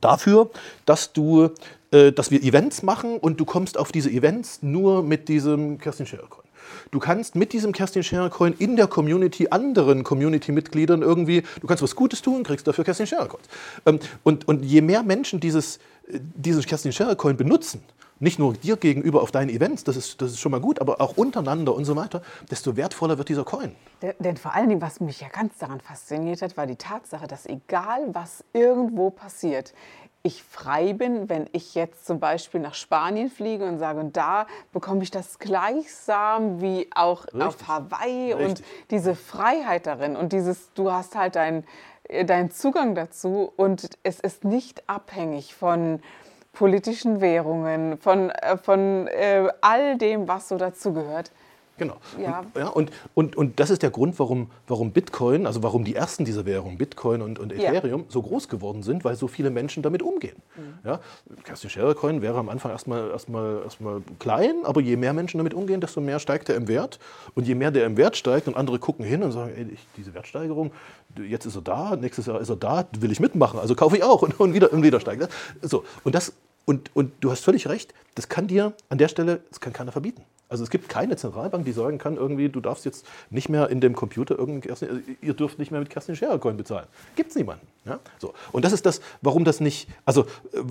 dafür, 0.00 0.50
dass 0.86 1.12
du, 1.12 1.50
äh, 1.92 2.12
dass 2.12 2.30
wir 2.30 2.42
Events 2.42 2.82
machen 2.82 3.18
und 3.18 3.38
du 3.38 3.44
kommst 3.44 3.78
auf 3.78 3.92
diese 3.92 4.10
Events 4.10 4.62
nur 4.62 5.02
mit 5.02 5.28
diesem 5.28 5.78
Kerstin 5.78 6.06
Scherer 6.06 6.26
Coin. 6.28 6.42
Du 6.90 6.98
kannst 6.98 7.36
mit 7.36 7.52
diesem 7.52 7.72
Kerstin 7.72 8.02
Scherer 8.02 8.30
Coin 8.30 8.54
in 8.58 8.76
der 8.76 8.86
Community 8.86 9.48
anderen 9.50 10.04
Community-Mitgliedern 10.04 11.02
irgendwie, 11.02 11.42
du 11.60 11.66
kannst 11.66 11.82
was 11.82 11.94
Gutes 11.94 12.22
tun, 12.22 12.42
kriegst 12.42 12.66
dafür 12.66 12.84
Kerstin 12.84 13.06
Scherer 13.06 13.28
Coins. 13.28 13.46
Ähm, 13.86 14.00
und, 14.22 14.48
und 14.48 14.64
je 14.64 14.80
mehr 14.80 15.02
Menschen 15.02 15.40
dieses, 15.40 15.78
diesen 16.08 16.62
Kerstin 16.62 16.92
Scherer 16.92 17.16
Coin 17.16 17.36
benutzen, 17.36 17.82
nicht 18.22 18.38
nur 18.38 18.52
dir 18.54 18.76
gegenüber 18.76 19.22
auf 19.22 19.32
deinen 19.32 19.50
Events, 19.50 19.82
das 19.82 19.96
ist, 19.96 20.22
das 20.22 20.30
ist 20.30 20.40
schon 20.40 20.52
mal 20.52 20.60
gut, 20.60 20.80
aber 20.80 21.00
auch 21.00 21.16
untereinander 21.16 21.74
und 21.74 21.84
so 21.84 21.96
weiter, 21.96 22.22
desto 22.50 22.76
wertvoller 22.76 23.18
wird 23.18 23.28
dieser 23.28 23.44
Coin. 23.44 23.74
Denn, 24.00 24.14
denn 24.20 24.36
vor 24.36 24.54
allen 24.54 24.68
Dingen, 24.68 24.80
was 24.80 25.00
mich 25.00 25.20
ja 25.20 25.28
ganz 25.28 25.58
daran 25.58 25.80
fasziniert 25.80 26.40
hat, 26.40 26.56
war 26.56 26.66
die 26.68 26.76
Tatsache, 26.76 27.26
dass 27.26 27.46
egal 27.46 28.14
was 28.14 28.44
irgendwo 28.52 29.10
passiert, 29.10 29.74
ich 30.24 30.42
frei 30.44 30.92
bin, 30.92 31.28
wenn 31.28 31.48
ich 31.52 31.74
jetzt 31.74 32.06
zum 32.06 32.20
Beispiel 32.20 32.60
nach 32.60 32.74
Spanien 32.74 33.28
fliege 33.28 33.64
und 33.64 33.78
sage, 33.78 33.98
und 33.98 34.16
da 34.16 34.46
bekomme 34.72 35.02
ich 35.02 35.10
das 35.10 35.40
gleichsam 35.40 36.60
wie 36.60 36.88
auch 36.94 37.24
Richtig. 37.24 37.42
auf 37.42 37.66
Hawaii 37.66 38.32
Richtig. 38.32 38.46
und 38.46 38.62
diese 38.90 39.16
Freiheit 39.16 39.86
darin 39.86 40.14
und 40.14 40.32
dieses, 40.32 40.72
du 40.74 40.92
hast 40.92 41.16
halt 41.16 41.34
deinen 42.08 42.26
dein 42.26 42.50
Zugang 42.50 42.94
dazu 42.94 43.52
und 43.56 43.98
es 44.02 44.20
ist 44.20 44.44
nicht 44.44 44.88
abhängig 44.88 45.54
von 45.54 46.00
politischen 46.52 47.20
Währungen, 47.20 47.98
von, 47.98 48.30
äh, 48.30 48.56
von 48.56 49.06
äh, 49.08 49.48
all 49.60 49.96
dem, 49.96 50.28
was 50.28 50.48
so 50.48 50.56
dazugehört. 50.56 51.32
Genau. 51.82 51.96
Ja. 52.20 52.40
Und, 52.40 52.56
ja, 52.56 52.68
und, 52.68 52.90
und, 53.14 53.36
und 53.36 53.60
das 53.60 53.70
ist 53.70 53.82
der 53.82 53.90
Grund, 53.90 54.18
warum, 54.18 54.50
warum 54.68 54.92
Bitcoin, 54.92 55.46
also 55.46 55.62
warum 55.62 55.84
die 55.84 55.96
ersten 55.96 56.24
dieser 56.24 56.46
Währungen, 56.46 56.78
Bitcoin 56.78 57.22
und, 57.22 57.40
und 57.40 57.52
Ethereum, 57.52 58.02
ja. 58.02 58.06
so 58.08 58.22
groß 58.22 58.48
geworden 58.48 58.82
sind, 58.84 59.04
weil 59.04 59.16
so 59.16 59.26
viele 59.26 59.50
Menschen 59.50 59.82
damit 59.82 60.02
umgehen. 60.02 60.36
Mhm. 60.56 60.88
Ja, 60.88 61.00
Kerstin 61.42 61.70
Scherer 61.70 61.94
Coin 61.94 62.22
wäre 62.22 62.38
am 62.38 62.48
Anfang 62.48 62.70
erstmal, 62.70 63.10
erstmal, 63.10 63.62
erstmal 63.64 64.02
klein, 64.20 64.64
aber 64.64 64.80
je 64.80 64.96
mehr 64.96 65.12
Menschen 65.12 65.38
damit 65.38 65.54
umgehen, 65.54 65.80
desto 65.80 66.00
mehr 66.00 66.20
steigt 66.20 66.48
er 66.48 66.54
im 66.54 66.68
Wert. 66.68 67.00
Und 67.34 67.48
je 67.48 67.56
mehr 67.56 67.72
der 67.72 67.86
im 67.86 67.96
Wert 67.96 68.16
steigt 68.16 68.46
und 68.46 68.56
andere 68.56 68.78
gucken 68.78 69.04
hin 69.04 69.22
und 69.24 69.32
sagen, 69.32 69.52
ey, 69.56 69.66
ich, 69.72 69.80
diese 69.96 70.14
Wertsteigerung, 70.14 70.70
jetzt 71.28 71.46
ist 71.46 71.56
er 71.56 71.62
da, 71.62 71.96
nächstes 71.96 72.26
Jahr 72.26 72.40
ist 72.40 72.48
er 72.48 72.56
da, 72.56 72.86
will 72.98 73.10
ich 73.10 73.18
mitmachen, 73.18 73.58
also 73.58 73.74
kaufe 73.74 73.96
ich 73.96 74.04
auch 74.04 74.22
und, 74.22 74.38
und 74.38 74.54
wieder, 74.54 74.72
und 74.72 74.82
wieder 74.82 75.00
steigt 75.00 75.22
er. 75.22 75.28
So, 75.62 75.84
und 76.04 76.14
das 76.14 76.32
und, 76.64 76.94
und 76.94 77.12
du 77.20 77.30
hast 77.30 77.44
völlig 77.44 77.68
recht, 77.68 77.92
das 78.14 78.28
kann 78.28 78.46
dir 78.46 78.72
an 78.88 78.98
der 78.98 79.08
Stelle, 79.08 79.40
das 79.48 79.60
kann 79.60 79.72
keiner 79.72 79.90
verbieten. 79.90 80.22
Also 80.52 80.64
es 80.64 80.70
gibt 80.70 80.90
keine 80.90 81.16
Zentralbank, 81.16 81.64
die 81.64 81.72
sagen 81.72 81.96
kann, 81.96 82.18
irgendwie, 82.18 82.50
du 82.50 82.60
darfst 82.60 82.84
jetzt 82.84 83.06
nicht 83.30 83.48
mehr 83.48 83.70
in 83.70 83.80
dem 83.80 83.96
Computer 83.96 84.38
irgendein 84.38 84.70
also 84.70 84.86
ihr 85.22 85.32
dürft 85.32 85.58
nicht 85.58 85.70
mehr 85.70 85.80
mit 85.80 85.88
Kerstin 85.88 86.14
Scherer 86.14 86.38
Coin 86.38 86.58
bezahlen. 86.58 86.86
Gibt 87.16 87.30
es 87.30 87.36
niemanden. 87.36 87.66
Ja? 87.86 88.00
So. 88.18 88.34
Und 88.52 88.62
das 88.62 88.74
ist 88.74 88.84
das, 88.84 89.00
warum 89.22 89.46
das 89.46 89.60
nicht, 89.60 89.88
also 90.04 90.24
äh, 90.24 90.26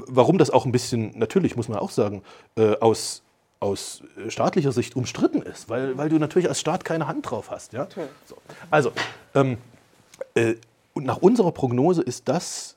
warum 0.07 0.37
das 0.37 0.51
auch 0.51 0.67
ein 0.67 0.71
bisschen, 0.71 1.17
natürlich 1.17 1.55
muss 1.55 1.67
man 1.67 1.79
auch 1.79 1.89
sagen, 1.89 2.21
äh, 2.57 2.75
aus, 2.77 3.23
aus 3.59 4.03
staatlicher 4.27 4.71
Sicht 4.71 4.95
umstritten 4.95 5.41
ist, 5.41 5.67
weil, 5.67 5.97
weil 5.97 6.09
du 6.09 6.19
natürlich 6.19 6.47
als 6.47 6.59
Staat 6.59 6.85
keine 6.85 7.07
Hand 7.07 7.31
drauf 7.31 7.49
hast. 7.49 7.73
Ja? 7.73 7.87
So. 8.25 8.37
Also, 8.69 8.91
ähm, 9.33 9.57
äh, 10.35 10.53
nach 10.93 11.17
unserer 11.17 11.51
Prognose 11.51 12.03
ist 12.03 12.29
das, 12.29 12.75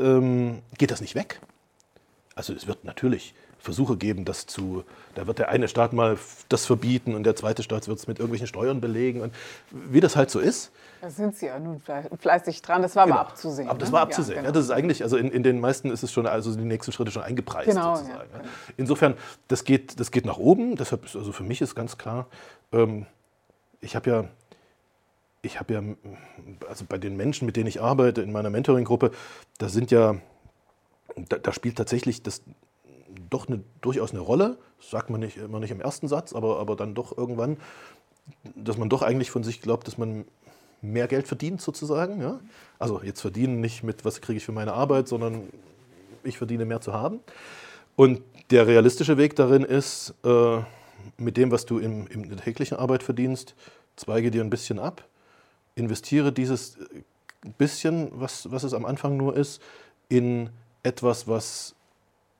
ähm, 0.00 0.58
geht 0.76 0.90
das 0.90 1.00
nicht 1.00 1.14
weg. 1.14 1.40
Also 2.34 2.52
es 2.52 2.66
wird 2.66 2.82
natürlich 2.82 3.32
Versuche 3.62 3.96
geben, 3.96 4.24
das 4.24 4.46
zu, 4.46 4.84
da 5.14 5.26
wird 5.26 5.38
der 5.38 5.48
eine 5.48 5.68
Staat 5.68 5.92
mal 5.92 6.18
das 6.48 6.66
verbieten 6.66 7.14
und 7.14 7.22
der 7.22 7.36
zweite 7.36 7.62
Staat 7.62 7.86
wird 7.86 7.98
es 7.98 8.08
mit 8.08 8.18
irgendwelchen 8.18 8.48
Steuern 8.48 8.80
belegen 8.80 9.20
und 9.20 9.32
wie 9.70 10.00
das 10.00 10.16
halt 10.16 10.30
so 10.30 10.40
ist. 10.40 10.72
Da 11.00 11.10
sind 11.10 11.36
Sie 11.36 11.46
ja 11.46 11.58
nun 11.58 11.80
fleißig 12.18 12.60
dran, 12.62 12.82
das 12.82 12.96
war 12.96 13.04
genau. 13.04 13.16
mal 13.16 13.22
abzusehen. 13.22 13.68
Aber 13.68 13.78
das 13.78 13.90
ne? 13.90 13.92
war 13.92 14.02
abzusehen. 14.02 14.36
Ja, 14.36 14.42
genau. 14.42 14.48
ja, 14.48 14.52
das 14.52 14.64
ist 14.64 14.70
eigentlich, 14.72 15.02
also 15.02 15.16
in, 15.16 15.30
in, 15.30 15.42
den 15.42 15.60
meisten 15.60 15.90
ist 15.90 16.02
es 16.02 16.12
schon, 16.12 16.26
also 16.26 16.54
die 16.54 16.64
nächsten 16.64 16.92
Schritte 16.92 17.12
schon 17.12 17.22
eingepreist 17.22 17.68
genau, 17.68 17.96
sozusagen. 17.96 18.30
Ja. 18.32 18.40
Insofern, 18.76 19.14
das 19.48 19.64
geht, 19.64 20.00
das 20.00 20.10
geht 20.10 20.26
nach 20.26 20.38
oben, 20.38 20.76
deshalb, 20.76 21.04
ist, 21.04 21.14
also 21.14 21.30
für 21.30 21.44
mich 21.44 21.60
ist 21.60 21.74
ganz 21.76 21.98
klar, 21.98 22.26
ähm, 22.72 23.06
ich 23.80 23.94
habe 23.94 24.10
ja, 24.10 24.24
ich 25.42 25.60
habe 25.60 25.74
ja, 25.74 25.82
also 26.68 26.84
bei 26.88 26.98
den 26.98 27.16
Menschen, 27.16 27.46
mit 27.46 27.56
denen 27.56 27.66
ich 27.66 27.80
arbeite 27.80 28.22
in 28.22 28.32
meiner 28.32 28.50
Mentoring-Gruppe, 28.50 29.12
da 29.58 29.68
sind 29.68 29.90
ja 29.90 30.16
da, 31.16 31.38
da 31.38 31.52
spielt 31.52 31.76
tatsächlich 31.76 32.22
das 32.22 32.42
doch 33.32 33.48
eine, 33.48 33.62
durchaus 33.80 34.12
eine 34.12 34.20
Rolle, 34.20 34.58
das 34.78 34.90
sagt 34.90 35.10
man 35.10 35.20
nicht 35.20 35.36
immer 35.36 35.60
nicht 35.60 35.70
im 35.70 35.80
ersten 35.80 36.08
Satz, 36.08 36.32
aber, 36.32 36.58
aber 36.58 36.76
dann 36.76 36.94
doch 36.94 37.16
irgendwann, 37.16 37.56
dass 38.54 38.76
man 38.76 38.88
doch 38.88 39.02
eigentlich 39.02 39.30
von 39.30 39.42
sich 39.42 39.60
glaubt, 39.60 39.86
dass 39.86 39.98
man 39.98 40.24
mehr 40.80 41.06
Geld 41.06 41.28
verdient 41.28 41.60
sozusagen. 41.60 42.20
Ja? 42.20 42.40
Also 42.78 43.00
jetzt 43.02 43.20
verdienen 43.20 43.60
nicht 43.60 43.82
mit, 43.82 44.04
was 44.04 44.20
kriege 44.20 44.38
ich 44.38 44.44
für 44.44 44.52
meine 44.52 44.74
Arbeit, 44.74 45.08
sondern 45.08 45.48
ich 46.24 46.38
verdiene 46.38 46.64
mehr 46.64 46.80
zu 46.80 46.92
haben. 46.92 47.20
Und 47.96 48.22
der 48.50 48.66
realistische 48.66 49.16
Weg 49.16 49.36
darin 49.36 49.64
ist, 49.64 50.14
äh, 50.24 50.58
mit 51.16 51.36
dem, 51.36 51.50
was 51.50 51.66
du 51.66 51.78
im, 51.78 52.06
in 52.08 52.28
der 52.28 52.38
täglichen 52.38 52.76
Arbeit 52.76 53.02
verdienst, 53.02 53.54
zweige 53.96 54.30
dir 54.30 54.42
ein 54.42 54.50
bisschen 54.50 54.78
ab, 54.78 55.04
investiere 55.74 56.32
dieses 56.32 56.78
bisschen, 57.58 58.08
was, 58.12 58.50
was 58.50 58.62
es 58.62 58.74
am 58.74 58.84
Anfang 58.84 59.16
nur 59.16 59.36
ist, 59.36 59.60
in 60.08 60.50
etwas, 60.82 61.26
was, 61.26 61.74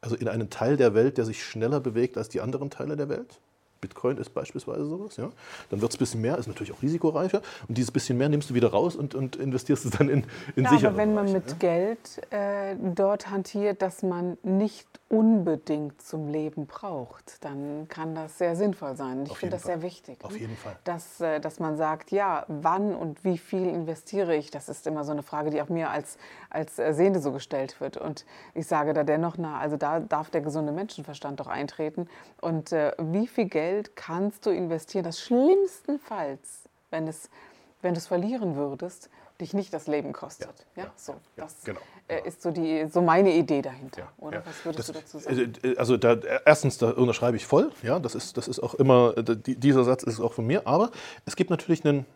also 0.02 0.16
in 0.16 0.28
einen 0.28 0.50
Teil 0.50 0.76
der 0.76 0.94
Welt, 0.94 1.16
der 1.16 1.24
sich 1.24 1.42
schneller 1.42 1.80
bewegt 1.80 2.18
als 2.18 2.28
die 2.28 2.42
anderen 2.42 2.68
Teile 2.68 2.96
der 2.96 3.08
Welt. 3.08 3.40
Bitcoin 3.80 4.16
ist 4.16 4.30
beispielsweise 4.30 4.84
sowas, 4.86 5.16
ja. 5.16 5.30
Dann 5.70 5.80
wird 5.80 5.90
es 5.90 5.96
ein 5.96 5.98
bisschen 5.98 6.20
mehr, 6.20 6.38
ist 6.38 6.46
natürlich 6.46 6.72
auch 6.72 6.82
risikoreicher. 6.82 7.42
Und 7.68 7.76
dieses 7.76 7.90
bisschen 7.90 8.16
mehr 8.16 8.28
nimmst 8.28 8.48
du 8.48 8.54
wieder 8.54 8.68
raus 8.68 8.94
und, 8.94 9.14
und 9.14 9.36
investierst 9.36 9.84
es 9.84 9.90
dann 9.90 10.08
in, 10.08 10.24
in 10.54 10.64
ja, 10.64 10.70
sichere 10.70 10.88
Aber 10.88 10.96
wenn 10.98 11.14
man 11.14 11.26
Bereiche, 11.26 11.44
mit 11.44 11.50
ja? 11.50 11.56
Geld 11.58 12.22
äh, 12.30 12.76
dort 12.94 13.30
hantiert, 13.30 13.82
dass 13.82 14.02
man 14.02 14.38
nicht 14.44 14.86
unbedingt 15.12 16.00
zum 16.00 16.28
Leben 16.28 16.66
braucht, 16.66 17.44
dann 17.44 17.86
kann 17.88 18.14
das 18.14 18.38
sehr 18.38 18.56
sinnvoll 18.56 18.96
sein. 18.96 19.24
Ich 19.26 19.36
finde 19.36 19.56
das 19.56 19.64
Fall. 19.64 19.74
sehr 19.74 19.82
wichtig. 19.82 20.24
Auf 20.24 20.32
ne? 20.32 20.38
jeden 20.38 20.56
Fall. 20.56 20.74
Dass, 20.84 21.20
äh, 21.20 21.38
dass 21.38 21.60
man 21.60 21.76
sagt, 21.76 22.12
ja, 22.12 22.46
wann 22.48 22.94
und 22.94 23.22
wie 23.22 23.36
viel 23.36 23.66
investiere 23.68 24.34
ich, 24.34 24.50
das 24.50 24.70
ist 24.70 24.86
immer 24.86 25.04
so 25.04 25.12
eine 25.12 25.22
Frage, 25.22 25.50
die 25.50 25.60
auch 25.60 25.68
mir 25.68 25.90
als, 25.90 26.16
als 26.48 26.78
äh, 26.78 26.94
Sehende 26.94 27.20
so 27.20 27.30
gestellt 27.30 27.78
wird. 27.78 27.98
Und 27.98 28.24
ich 28.54 28.66
sage 28.66 28.94
da 28.94 29.04
dennoch, 29.04 29.36
na, 29.36 29.58
also 29.58 29.76
da 29.76 30.00
darf 30.00 30.30
der 30.30 30.40
gesunde 30.40 30.72
Menschenverstand 30.72 31.40
doch 31.40 31.46
eintreten. 31.46 32.08
Und 32.40 32.72
äh, 32.72 32.92
wie 32.98 33.26
viel 33.26 33.50
Geld 33.50 33.94
kannst 33.94 34.46
du 34.46 34.50
investieren? 34.50 35.04
Das 35.04 35.20
schlimmstenfalls, 35.20 36.70
wenn 36.90 37.06
es 37.06 37.28
wenn 37.82 37.94
du 37.94 37.98
es 37.98 38.06
verlieren 38.06 38.56
würdest, 38.56 39.10
dich 39.42 39.54
nicht 39.54 39.72
das 39.74 39.86
Leben 39.86 40.12
kostet. 40.12 40.48
Ja, 40.76 40.84
ja, 40.84 40.92
so. 40.96 41.14
das 41.36 41.56
genau, 41.64 41.80
äh, 42.08 42.26
ist 42.26 42.40
so, 42.42 42.50
die, 42.50 42.86
so 42.90 43.02
meine 43.02 43.34
Idee 43.34 43.60
dahinter. 43.60 44.08
Oder 44.18 44.42
was 44.46 44.64
würdest 44.64 44.88
das, 44.88 44.94
du 44.94 45.00
dazu 45.00 45.18
sagen? 45.18 45.52
Äh, 45.62 45.76
also 45.76 45.96
da, 45.96 46.16
erstens, 46.46 46.78
da 46.78 46.90
unterschreibe 46.90 47.36
ich 47.36 47.46
voll. 47.46 47.70
Ja, 47.82 47.98
das 47.98 48.14
ist, 48.14 48.36
das 48.36 48.48
ist 48.48 48.60
auch 48.60 48.74
immer, 48.74 49.14
äh, 49.16 49.36
dieser 49.36 49.84
Satz 49.84 50.02
ist 50.04 50.20
auch 50.20 50.32
von 50.32 50.46
mir. 50.46 50.66
Aber 50.66 50.90
es 51.26 51.36
gibt 51.36 51.50
natürlich 51.50 51.84
einen 51.84 52.06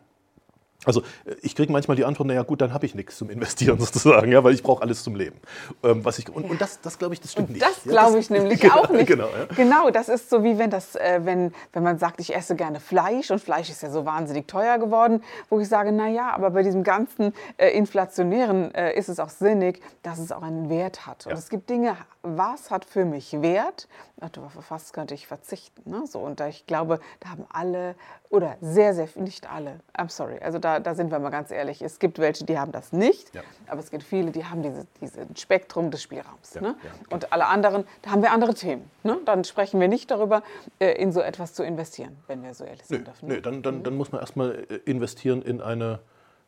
also 0.87 1.03
ich 1.43 1.55
kriege 1.55 1.73
manchmal 1.73 1.97
die 1.97 2.05
Antwort, 2.05 2.29
naja 2.29 2.43
gut, 2.43 2.61
dann 2.61 2.73
habe 2.73 2.87
ich 2.87 2.95
nichts 2.95 3.19
zum 3.19 3.29
Investieren 3.29 3.79
sozusagen, 3.81 4.31
ja, 4.31 4.43
weil 4.43 4.55
ich 4.55 4.63
brauche 4.63 4.83
alles 4.83 5.03
zum 5.03 5.17
Leben. 5.17 5.37
Ähm, 5.83 6.05
was 6.05 6.19
ich, 6.19 6.29
und, 6.29 6.49
und 6.49 6.61
das, 6.61 6.81
das 6.81 6.99
glaube 6.99 7.15
ich, 7.15 7.21
das 7.21 7.33
stimmt 7.33 7.49
und 7.49 7.55
nicht. 7.55 7.67
Das 7.67 7.83
glaube 7.83 8.19
ich 8.19 8.31
nämlich 8.31 8.61
genau, 8.61 8.75
auch 8.77 8.89
nicht. 8.91 9.07
Genau, 9.07 9.27
ja. 9.27 9.55
genau, 9.55 9.91
das 9.91 10.09
ist 10.09 10.31
so 10.31 10.43
wie 10.43 10.59
wenn, 10.59 10.71
das, 10.71 10.95
äh, 10.95 11.21
wenn, 11.25 11.53
wenn 11.73 11.83
man 11.83 11.99
sagt, 11.99 12.21
ich 12.21 12.35
esse 12.35 12.55
gerne 12.57 12.81
Fleisch 12.81 13.31
und 13.31 13.41
Fleisch 13.41 13.69
ist 13.69 13.83
ja 13.83 13.91
so 13.91 14.05
wahnsinnig 14.05 14.47
teuer 14.47 14.79
geworden, 14.79 15.23
wo 15.51 15.61
ich 15.61 15.69
sage, 15.69 15.93
naja, 15.93 16.31
aber 16.33 16.51
bei 16.51 16.63
diesem 16.63 16.85
ganzen 16.85 17.33
äh, 17.57 17.71
Inflationären 17.71 18.75
äh, 18.75 18.97
ist 18.97 19.09
es 19.09 19.19
auch 19.19 19.31
sinnig, 19.31 19.83
dass 20.03 20.19
es 20.19 20.33
auch 20.33 20.43
einen 20.43 20.71
Wert 20.71 21.07
hat. 21.07 21.27
Und 21.27 21.33
ja. 21.33 21.39
es 21.39 21.49
gibt 21.49 21.69
Dinge, 21.69 21.97
was 22.27 22.71
hat 22.71 22.85
für 22.85 23.05
mich 23.05 23.41
Wert? 23.41 23.89
Auf 24.21 24.71
was 24.71 24.93
könnte 24.93 25.15
ich 25.15 25.27
verzichten? 25.27 25.89
Ne? 25.89 26.07
So, 26.07 26.21
und 26.21 26.41
da, 26.41 26.49
ich 26.49 26.67
glaube, 26.67 27.01
da 27.21 27.29
haben 27.31 27.47
alle, 27.51 27.95
oder 28.31 28.57
sehr, 28.61 28.95
sehr, 28.95 29.09
nicht 29.17 29.51
alle, 29.51 29.81
I'm 29.97 30.09
sorry, 30.09 30.39
also 30.41 30.59
da, 30.59 30.81
da 30.81 30.95
sind 30.95 31.11
wir 31.11 31.19
mal 31.19 31.31
ganz 31.31 31.51
ehrlich, 31.51 31.83
es 31.83 31.99
gibt 31.99 32.19
welche, 32.19 32.45
die 32.45 32.59
haben 32.59 32.73
das 32.73 32.93
nicht, 32.93 33.35
ja. 33.35 33.43
aber 33.69 33.81
es 33.81 33.91
gibt 33.91 34.03
viele, 34.03 34.31
die 34.31 34.45
haben 34.45 34.63
dieses 34.63 34.87
diese 35.01 35.27
Spektrum 35.37 35.91
des 35.91 36.03
Spielraums. 36.03 36.55
Ja, 36.55 36.61
ne? 36.61 36.77
ja, 36.83 36.91
und 37.11 37.33
alle 37.33 37.47
anderen, 37.47 37.85
da 38.03 38.11
haben 38.11 38.23
wir 38.23 38.33
andere 38.33 38.55
Themen. 38.55 38.91
Ne? 39.03 39.19
Dann 39.25 39.45
sprechen 39.45 39.81
wir 39.81 39.89
nicht 39.89 40.11
darüber, 40.11 40.43
äh, 40.79 40.93
in 40.93 41.13
so 41.13 41.21
etwas 41.21 41.55
zu 41.55 41.63
investieren, 41.63 42.17
wenn 42.27 42.43
wir 42.43 42.55
so 42.55 42.65
ehrlich 42.65 42.87
sein 42.87 43.05
dürfen. 43.05 43.29
Nö, 43.29 43.41
dann, 43.41 43.63
dann, 43.63 43.83
dann 43.83 43.97
muss 43.97 44.13
man 44.13 44.21
erstmal 44.21 44.67
äh, 44.69 44.77
investieren 44.85 45.43
in 45.43 45.61
eine, 45.61 46.01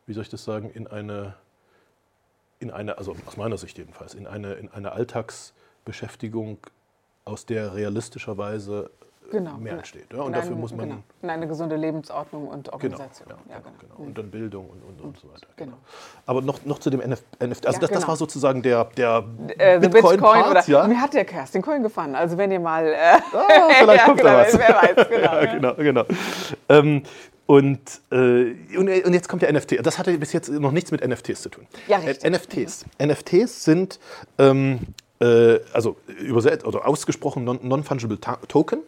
wie 0.07 0.13
soll 0.13 0.23
ich 0.23 0.29
das 0.29 0.45
sagen, 0.45 0.71
in 0.71 0.87
eine, 0.87 1.35
in 2.61 2.71
eine 2.71 2.99
also 2.99 3.15
aus 3.27 3.37
meiner 3.37 3.59
Sicht 3.59 3.79
jedenfalls, 3.79 4.15
in 4.15 4.27
eine, 4.27 4.55
in 4.55 4.71
eine 4.71 4.93
Alltagsbeschäftigung, 5.89 6.59
aus 7.25 7.45
der 7.45 7.75
realistischerweise 7.75 8.91
genau, 9.31 9.57
mehr 9.59 9.75
entsteht. 9.75 10.07
Ja? 10.13 10.23
Und 10.23 10.33
dafür 10.35 10.57
muss 10.57 10.75
man. 10.75 10.89
Genau. 10.89 11.03
In 11.23 11.31
eine 11.31 11.47
gesunde 11.47 11.77
Lebensordnung 11.77 12.49
und 12.49 12.65
genau, 12.65 12.75
Organisation. 12.75 13.29
Genau, 13.29 13.41
ja, 13.49 13.57
ja, 13.57 13.73
genau. 13.81 13.95
Und 13.97 14.17
dann 14.17 14.31
Bildung 14.31 14.71
und, 14.71 14.83
und, 14.83 15.01
und 15.01 15.19
so 15.19 15.29
weiter. 15.29 15.47
Genau. 15.57 15.77
Aber 16.27 16.41
noch, 16.41 16.65
noch 16.65 16.79
zu 16.79 16.91
dem 16.91 17.01
NFT. 17.01 17.67
Also 17.67 17.81
das, 17.81 17.91
das 17.91 18.09
war 18.09 18.17
sozusagen 18.17 18.63
der, 18.63 18.85
der 18.97 19.25
äh, 19.59 19.79
Bitcoin-Part. 19.79 20.55
Bitcoin 20.55 20.75
ja? 20.75 20.89
Mir 20.89 21.01
hat 21.01 21.13
der 21.13 21.25
Kerstin 21.25 21.61
Coin 21.61 21.83
gefallen. 21.83 22.15
Also 22.15 22.39
wenn 22.39 22.51
ihr 22.51 22.61
mal. 22.61 22.87
Äh, 22.87 22.97
ah, 22.97 23.71
vielleicht 23.79 24.05
kommt 24.07 24.21
da 24.21 24.39
was. 24.39 24.59
Wer 24.59 24.69
weiß, 24.69 25.09
genau. 25.51 25.75
genau, 25.75 25.75
genau. 25.75 26.05
Ähm, 26.69 27.03
Und, 27.47 28.03
äh, 28.13 28.77
und, 28.77 29.15
jetzt 29.15 29.27
kommt 29.27 29.41
der 29.41 29.51
NFT. 29.51 29.85
Das 29.85 29.99
hatte 29.99 30.19
bis 30.19 30.35
jetzt 30.35 30.51
noch 30.51 30.71
nichts 30.71 30.91
mit 30.91 31.07
NFTs 31.07 31.41
zu 31.41 31.49
tun. 31.49 31.67
Ja, 31.87 31.97
richtig. 31.97 32.31
NFTs. 32.31 32.85
NFTs 33.03 33.65
sind 33.65 33.99
ähm, 34.37 34.81
äh, 35.21 35.61
also 35.73 35.97
übersetzt 36.21 36.65
oder 36.65 36.87
ausgesprochen 36.87 37.45
Non-Fungible 37.45 38.19
Token. 38.49 38.81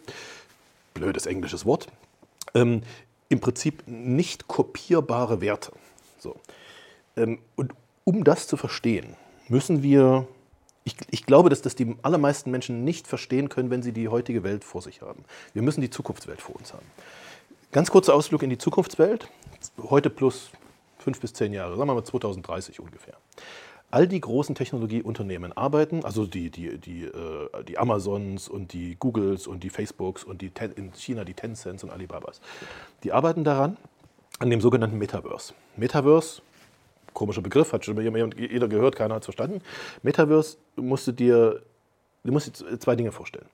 Blödes 0.94 1.26
englisches 1.26 1.64
Wort. 1.64 1.88
Ähm, 2.54 2.82
Im 3.28 3.40
Prinzip 3.40 3.82
nicht 3.86 4.48
kopierbare 4.48 5.40
Werte. 5.40 5.72
So. 6.18 6.36
Ähm, 7.16 7.38
und 7.56 7.72
um 8.04 8.24
das 8.24 8.46
zu 8.46 8.56
verstehen, 8.56 9.16
müssen 9.48 9.82
wir 9.82 10.26
ich, 10.84 10.96
ich, 11.10 11.26
glaube, 11.26 11.50
dass 11.50 11.60
das 11.60 11.74
die 11.74 11.94
allermeisten 12.02 12.50
Menschen 12.50 12.84
nicht 12.84 13.06
verstehen 13.06 13.50
können, 13.50 13.70
wenn 13.70 13.82
sie 13.82 13.92
die 13.92 14.08
heutige 14.08 14.42
Welt 14.42 14.64
vor 14.64 14.80
sich 14.80 15.02
haben. 15.02 15.24
Wir 15.52 15.60
müssen 15.60 15.82
die 15.82 15.90
Zukunftswelt 15.90 16.40
vor 16.40 16.56
uns 16.56 16.72
haben. 16.72 16.86
Ganz 17.70 17.90
kurzer 17.90 18.14
Ausflug 18.14 18.42
in 18.42 18.50
die 18.50 18.58
Zukunftswelt. 18.58 19.28
Heute 19.78 20.08
plus 20.08 20.50
fünf 20.98 21.20
bis 21.20 21.34
zehn 21.34 21.52
Jahre, 21.52 21.76
sagen 21.76 21.88
wir 21.88 21.94
mal 21.94 22.04
2030 22.04 22.80
ungefähr. 22.80 23.14
All 23.90 24.06
die 24.06 24.20
großen 24.20 24.54
Technologieunternehmen 24.54 25.52
arbeiten, 25.56 26.04
also 26.04 26.24
die, 26.24 26.50
die, 26.50 26.78
die, 26.78 27.04
äh, 27.04 27.64
die 27.66 27.78
Amazons 27.78 28.48
und 28.48 28.72
die 28.72 28.96
Googles 28.98 29.46
und 29.46 29.64
die 29.64 29.70
Facebooks 29.70 30.22
und 30.22 30.42
die 30.42 30.52
in 30.76 30.92
China 30.94 31.24
die 31.24 31.34
Tencents 31.34 31.82
und 31.82 31.90
Alibabas, 31.90 32.40
die 33.02 33.12
arbeiten 33.12 33.42
daran, 33.42 33.76
an 34.38 34.48
dem 34.48 34.60
sogenannten 34.60 34.98
Metaverse. 34.98 35.54
Metaverse 35.76 36.40
komischer 37.14 37.42
Begriff, 37.42 37.72
hat 37.72 37.84
schon 37.84 38.00
jeder 38.36 38.68
gehört, 38.68 38.96
keiner 38.96 39.14
hat 39.14 39.22
es 39.22 39.26
verstanden. 39.26 39.60
Metaverse 40.02 40.56
musst 40.76 41.06
du 41.06 41.12
dir, 41.12 41.62
du 42.24 42.32
musst 42.32 42.60
dir 42.60 42.78
zwei 42.78 42.96
Dinge 42.96 43.12
vorstellen. 43.12 43.46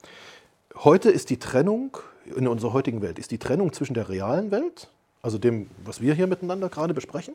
Heute 0.77 1.11
ist 1.11 1.31
die 1.31 1.39
Trennung, 1.39 1.97
in 2.37 2.49
unserer 2.49 2.73
heutigen 2.73 3.03
Welt, 3.03 3.19
ist 3.19 3.31
die 3.31 3.39
Trennung 3.39 3.73
zwischen 3.73 3.95
der 3.95 4.09
realen 4.09 4.51
Welt, 4.51 4.89
also 5.23 5.39
dem, 5.39 5.71
was 5.85 6.01
wir 6.01 6.15
hier 6.15 6.27
miteinander 6.27 6.69
gerade 6.69 6.93
besprechen, 6.93 7.35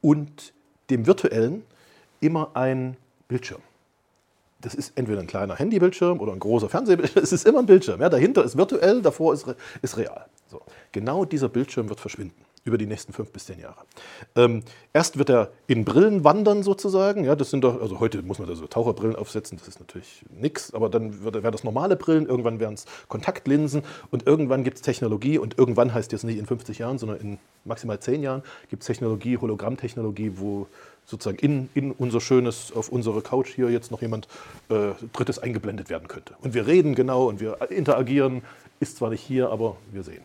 und 0.00 0.52
dem 0.88 1.06
virtuellen 1.06 1.62
immer 2.20 2.50
ein 2.54 2.96
Bildschirm. 3.28 3.60
Das 4.60 4.74
ist 4.74 4.92
entweder 4.96 5.20
ein 5.20 5.26
kleiner 5.26 5.54
Handybildschirm 5.54 6.20
oder 6.20 6.32
ein 6.32 6.38
großer 6.38 6.68
Fernsehbildschirm. 6.68 7.22
Es 7.24 7.32
ist 7.32 7.46
immer 7.46 7.60
ein 7.60 7.66
Bildschirm. 7.66 8.00
Ja, 8.00 8.08
dahinter 8.08 8.44
ist 8.44 8.56
virtuell, 8.56 9.00
davor 9.02 9.32
ist, 9.32 9.46
ist 9.80 9.96
real. 9.96 10.26
So. 10.48 10.60
Genau 10.92 11.24
dieser 11.24 11.48
Bildschirm 11.48 11.88
wird 11.88 12.00
verschwinden 12.00 12.44
über 12.64 12.76
die 12.76 12.86
nächsten 12.86 13.12
fünf 13.12 13.32
bis 13.32 13.46
zehn 13.46 13.58
Jahre. 13.58 13.78
Ähm, 14.36 14.62
erst 14.92 15.16
wird 15.16 15.30
er 15.30 15.50
in 15.66 15.84
Brillen 15.84 16.24
wandern 16.24 16.62
sozusagen. 16.62 17.24
Ja, 17.24 17.34
das 17.34 17.50
sind 17.50 17.64
doch, 17.64 17.80
also 17.80 18.00
heute 18.00 18.22
muss 18.22 18.38
man 18.38 18.48
da 18.48 18.54
so 18.54 18.66
Taucherbrillen 18.66 19.16
aufsetzen, 19.16 19.56
das 19.58 19.66
ist 19.66 19.80
natürlich 19.80 20.24
nichts, 20.28 20.74
aber 20.74 20.90
dann 20.90 21.24
wären 21.24 21.52
das 21.52 21.64
normale 21.64 21.96
Brillen, 21.96 22.26
irgendwann 22.26 22.60
wären 22.60 22.74
es 22.74 22.84
Kontaktlinsen 23.08 23.82
und 24.10 24.26
irgendwann 24.26 24.62
gibt 24.62 24.76
es 24.76 24.82
Technologie 24.82 25.38
und 25.38 25.58
irgendwann 25.58 25.94
heißt 25.94 26.12
jetzt 26.12 26.24
nicht 26.24 26.38
in 26.38 26.44
50 26.44 26.78
Jahren, 26.78 26.98
sondern 26.98 27.18
in 27.18 27.38
maximal 27.64 27.98
zehn 27.98 28.22
Jahren 28.22 28.42
gibt 28.68 28.82
es 28.82 28.86
Technologie, 28.86 29.38
Hologrammtechnologie, 29.38 30.32
wo 30.36 30.66
sozusagen 31.10 31.38
in, 31.38 31.68
in 31.74 31.92
unser 31.92 32.20
schönes, 32.20 32.72
auf 32.72 32.88
unsere 32.88 33.20
Couch 33.20 33.48
hier 33.54 33.70
jetzt 33.70 33.90
noch 33.90 34.00
jemand 34.00 34.28
äh, 34.68 34.92
Drittes 35.12 35.38
eingeblendet 35.38 35.90
werden 35.90 36.08
könnte. 36.08 36.34
Und 36.40 36.54
wir 36.54 36.66
reden 36.66 36.94
genau 36.94 37.28
und 37.28 37.40
wir 37.40 37.58
interagieren, 37.70 38.42
ist 38.78 38.96
zwar 38.96 39.10
nicht 39.10 39.22
hier, 39.22 39.50
aber 39.50 39.76
wir 39.92 40.02
sehen. 40.02 40.22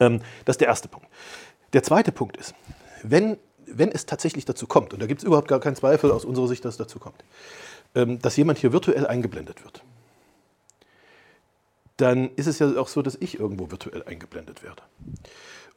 Ähm, 0.00 0.20
das 0.44 0.54
ist 0.54 0.60
der 0.60 0.68
erste 0.68 0.88
Punkt. 0.88 1.06
Der 1.72 1.82
zweite 1.82 2.12
Punkt 2.12 2.36
ist, 2.36 2.54
wenn, 3.02 3.36
wenn 3.66 3.90
es 3.90 4.06
tatsächlich 4.06 4.44
dazu 4.44 4.66
kommt, 4.66 4.92
und 4.92 5.00
da 5.00 5.06
gibt 5.06 5.20
es 5.20 5.24
überhaupt 5.24 5.48
gar 5.48 5.60
keinen 5.60 5.76
Zweifel 5.76 6.10
aus 6.10 6.24
unserer 6.24 6.48
Sicht, 6.48 6.64
dass 6.64 6.74
es 6.74 6.78
dazu 6.78 6.98
kommt, 6.98 7.22
ähm, 7.94 8.20
dass 8.20 8.36
jemand 8.36 8.58
hier 8.58 8.72
virtuell 8.72 9.06
eingeblendet 9.06 9.64
wird, 9.64 9.82
dann 11.96 12.30
ist 12.36 12.46
es 12.46 12.58
ja 12.58 12.76
auch 12.76 12.88
so, 12.88 13.02
dass 13.02 13.16
ich 13.16 13.40
irgendwo 13.40 13.70
virtuell 13.70 14.02
eingeblendet 14.02 14.62
werde. 14.62 14.82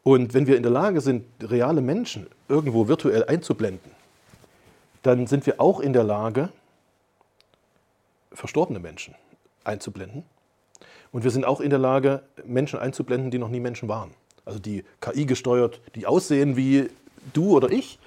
Und 0.04 0.34
wenn 0.34 0.48
wir 0.48 0.58
in 0.58 0.64
der 0.64 0.72
Lage 0.72 1.02
sind, 1.02 1.26
reale 1.42 1.82
Menschen 1.82 2.28
irgendwo 2.48 2.88
virtuell 2.88 3.26
einzublenden, 3.26 3.92
dann 5.04 5.28
sind 5.28 5.46
wir 5.46 5.60
auch 5.60 5.80
in 5.80 5.94
der 5.94 6.04
Lage, 6.04 6.50
verstorbene 8.32 8.80
Menschen 8.80 9.16
einzublenden 9.64 10.24
und 11.12 11.24
wir 11.24 11.32
sind 11.32 11.46
auch 11.46 11.60
in 11.60 11.70
der 11.70 11.80
Lage, 11.80 12.22
Menschen 12.46 12.80
einzublenden, 12.80 13.32
die 13.32 13.40
noch 13.40 13.50
nie 13.50 13.60
Menschen 13.60 13.90
waren. 13.90 14.12
Also 14.46 14.60
die 14.60 14.84
KI 15.02 15.26
gesteuert, 15.26 15.82
die 15.96 16.06
aussehen 16.06 16.56
wie 16.56 16.90
du 17.34 17.56
oder 17.56 17.70
ich, 17.72 18.00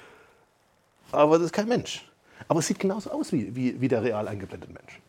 aber 1.11 1.39
das 1.39 1.47
ist 1.47 1.53
kein 1.53 1.69
Mensch. 1.69 2.09
Aber 2.49 2.61
es 2.61 2.67
sieht 2.67 2.79
genauso 2.79 3.11
aus 3.11 3.33
wie, 3.33 3.55
wie, 3.55 3.81
wie 3.81 3.89
der 3.89 4.03
real 4.03 4.27
eingeblendete 4.27 4.73
Mensch. 4.73 5.01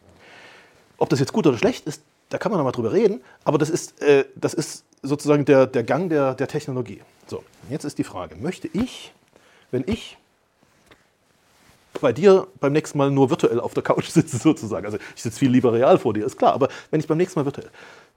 Ob 0.98 1.10
das 1.10 1.19
jetzt 1.19 1.34
gut 1.34 1.48
oder 1.48 1.58
schlecht 1.58 1.86
ist, 1.88 2.04
da 2.34 2.39
kann 2.39 2.52
man 2.52 2.58
noch 2.58 2.65
mal 2.65 2.72
drüber 2.72 2.91
reden, 2.91 3.22
aber 3.43 3.60
das 3.60 3.69
ist, 3.69 4.02
äh, 4.02 4.26
das 4.36 4.56
ist 4.56 4.86
sozusagen 5.04 5.46
der, 5.46 5.67
der 5.67 5.84
Gang 5.84 6.10
der, 6.10 6.34
der 6.34 6.48
Technologie. 6.48 7.00
So, 7.28 7.43
jetzt 7.69 7.84
ist 7.84 8.00
die 8.00 8.04
Frage, 8.04 8.36
möchte 8.36 8.67
ich, 8.74 9.13
wenn 9.69 9.84
ich 9.86 10.17
bei 12.02 12.12
dir 12.12 12.48
beim 12.60 12.74
nächsten 12.74 12.98
Mal 12.98 13.12
nur 13.12 13.30
virtuell 13.30 13.60
auf 13.60 13.76
der 13.76 13.84
Couch 13.84 14.06
sitze 14.10 14.38
sozusagen. 14.38 14.84
Also 14.84 14.98
ich 15.15 15.22
sitze 15.22 15.38
viel 15.38 15.52
lieber 15.52 15.74
real 15.74 16.00
vor 16.00 16.15
dir, 16.15 16.26
ist 16.26 16.38
klar. 16.38 16.54
Aber 16.54 16.69
wenn 16.89 17.00
ich 17.00 17.08
beim 17.08 17.19
nächsten 17.19 17.39
Mal 17.39 17.46
virtuell, 17.46 17.69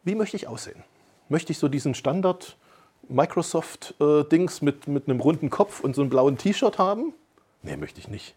wie 0.03 0.15
möchte 0.15 0.39
ich 0.39 0.49
aussehen? 0.49 0.83
Möchte 1.29 1.53
ich 1.53 1.59
so 1.59 1.69
diesen 1.69 1.95
Standard 1.95 2.57
Microsoft-Dings 3.11 4.63
mit, 4.63 4.89
mit 4.89 5.11
einem 5.11 5.21
runden 5.21 5.51
Kopf 5.51 5.81
und 5.81 5.95
so 5.95 6.01
einem 6.01 6.09
blauen 6.09 6.39
T-Shirt 6.39 6.79
haben? 6.79 7.13
Nee, 7.63 7.77
möchte 7.77 8.01
ich 8.01 8.09
nicht. 8.09 8.35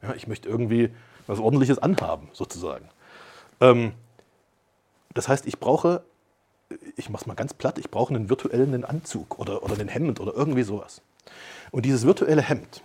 Ja, 0.00 0.14
ich 0.14 0.26
möchte 0.26 0.48
irgendwie 0.48 0.88
was 1.26 1.38
Ordentliches 1.38 1.78
anhaben, 1.78 2.30
sozusagen. 2.32 2.88
Ähm, 3.60 3.92
das 5.14 5.28
heißt, 5.28 5.46
ich 5.46 5.58
brauche, 5.58 6.02
ich 6.96 7.10
mache 7.10 7.22
es 7.22 7.26
mal 7.26 7.34
ganz 7.34 7.54
platt, 7.54 7.78
ich 7.78 7.90
brauche 7.90 8.14
einen 8.14 8.28
virtuellen 8.28 8.84
Anzug 8.84 9.38
oder, 9.38 9.62
oder 9.62 9.74
einen 9.74 9.88
Hemd 9.88 10.20
oder 10.20 10.34
irgendwie 10.34 10.62
sowas. 10.62 11.02
Und 11.70 11.84
dieses 11.84 12.04
virtuelle 12.04 12.42
Hemd 12.42 12.82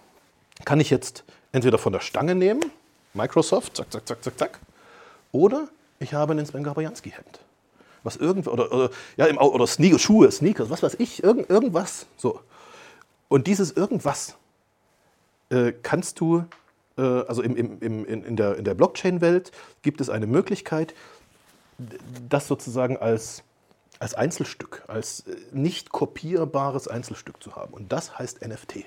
kann 0.65 0.79
ich 0.79 0.89
jetzt 0.89 1.23
entweder 1.51 1.77
von 1.77 1.93
der 1.93 1.99
Stange 1.99 2.35
nehmen, 2.35 2.71
Microsoft, 3.13 3.77
zack, 3.77 3.91
zack, 3.91 4.07
zack, 4.07 4.23
zack, 4.23 4.37
zack, 4.37 4.59
oder 5.31 5.67
ich 5.99 6.13
habe 6.13 6.33
einen 6.33 6.45
Sven 6.45 6.63
Gabrianski-Hemd. 6.63 7.39
Was 8.03 8.15
irgend, 8.15 8.47
oder, 8.47 8.71
oder, 8.71 8.89
ja, 9.17 9.25
im, 9.25 9.37
oder 9.37 9.67
Sneaker, 9.67 9.99
Schuhe, 9.99 10.31
Sneakers, 10.31 10.69
was 10.69 10.83
weiß 10.83 10.95
ich, 10.99 11.23
irgend, 11.23 11.49
irgendwas. 11.49 12.05
So. 12.15 12.41
Und 13.27 13.47
dieses 13.47 13.71
irgendwas 13.71 14.37
äh, 15.49 15.73
kannst 15.83 16.19
du, 16.19 16.45
äh, 16.97 17.01
also 17.01 17.41
im, 17.41 17.55
im, 17.55 17.81
im, 17.81 18.05
in 18.05 18.35
der, 18.35 18.55
in 18.55 18.63
der 18.63 18.75
Blockchain-Welt 18.75 19.51
gibt 19.81 19.99
es 19.99 20.09
eine 20.09 20.27
Möglichkeit, 20.27 20.93
das 22.27 22.47
sozusagen 22.47 22.97
als, 22.97 23.43
als 23.99 24.13
Einzelstück, 24.13 24.83
als 24.87 25.21
äh, 25.21 25.35
nicht 25.51 25.91
kopierbares 25.91 26.87
Einzelstück 26.87 27.41
zu 27.41 27.55
haben. 27.55 27.73
Und 27.73 27.91
das 27.91 28.17
heißt 28.17 28.45
NFT. 28.45 28.85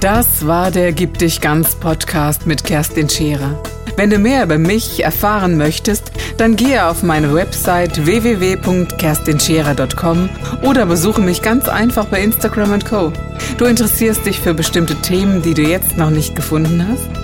Das 0.00 0.46
war 0.46 0.70
der 0.70 0.92
Gib 0.92 1.18
dich 1.18 1.40
ganz 1.40 1.74
Podcast 1.76 2.46
mit 2.46 2.64
Kerstin 2.64 3.08
Scherer. 3.08 3.62
Wenn 3.96 4.10
du 4.10 4.18
mehr 4.18 4.44
über 4.44 4.58
mich 4.58 5.02
erfahren 5.02 5.56
möchtest, 5.56 6.12
dann 6.36 6.56
gehe 6.56 6.84
auf 6.84 7.02
meine 7.02 7.32
Website 7.32 8.04
www.kerstinscherer.com 8.04 10.28
oder 10.62 10.84
besuche 10.84 11.22
mich 11.22 11.40
ganz 11.42 11.68
einfach 11.68 12.06
bei 12.06 12.20
Instagram 12.20 12.80
Co. 12.80 13.12
Du 13.56 13.66
interessierst 13.66 14.26
dich 14.26 14.40
für 14.40 14.52
bestimmte 14.52 14.96
Themen, 14.96 15.42
die 15.42 15.54
du 15.54 15.62
jetzt 15.62 15.96
noch 15.96 16.10
nicht 16.10 16.34
gefunden 16.34 16.84
hast? 16.86 17.23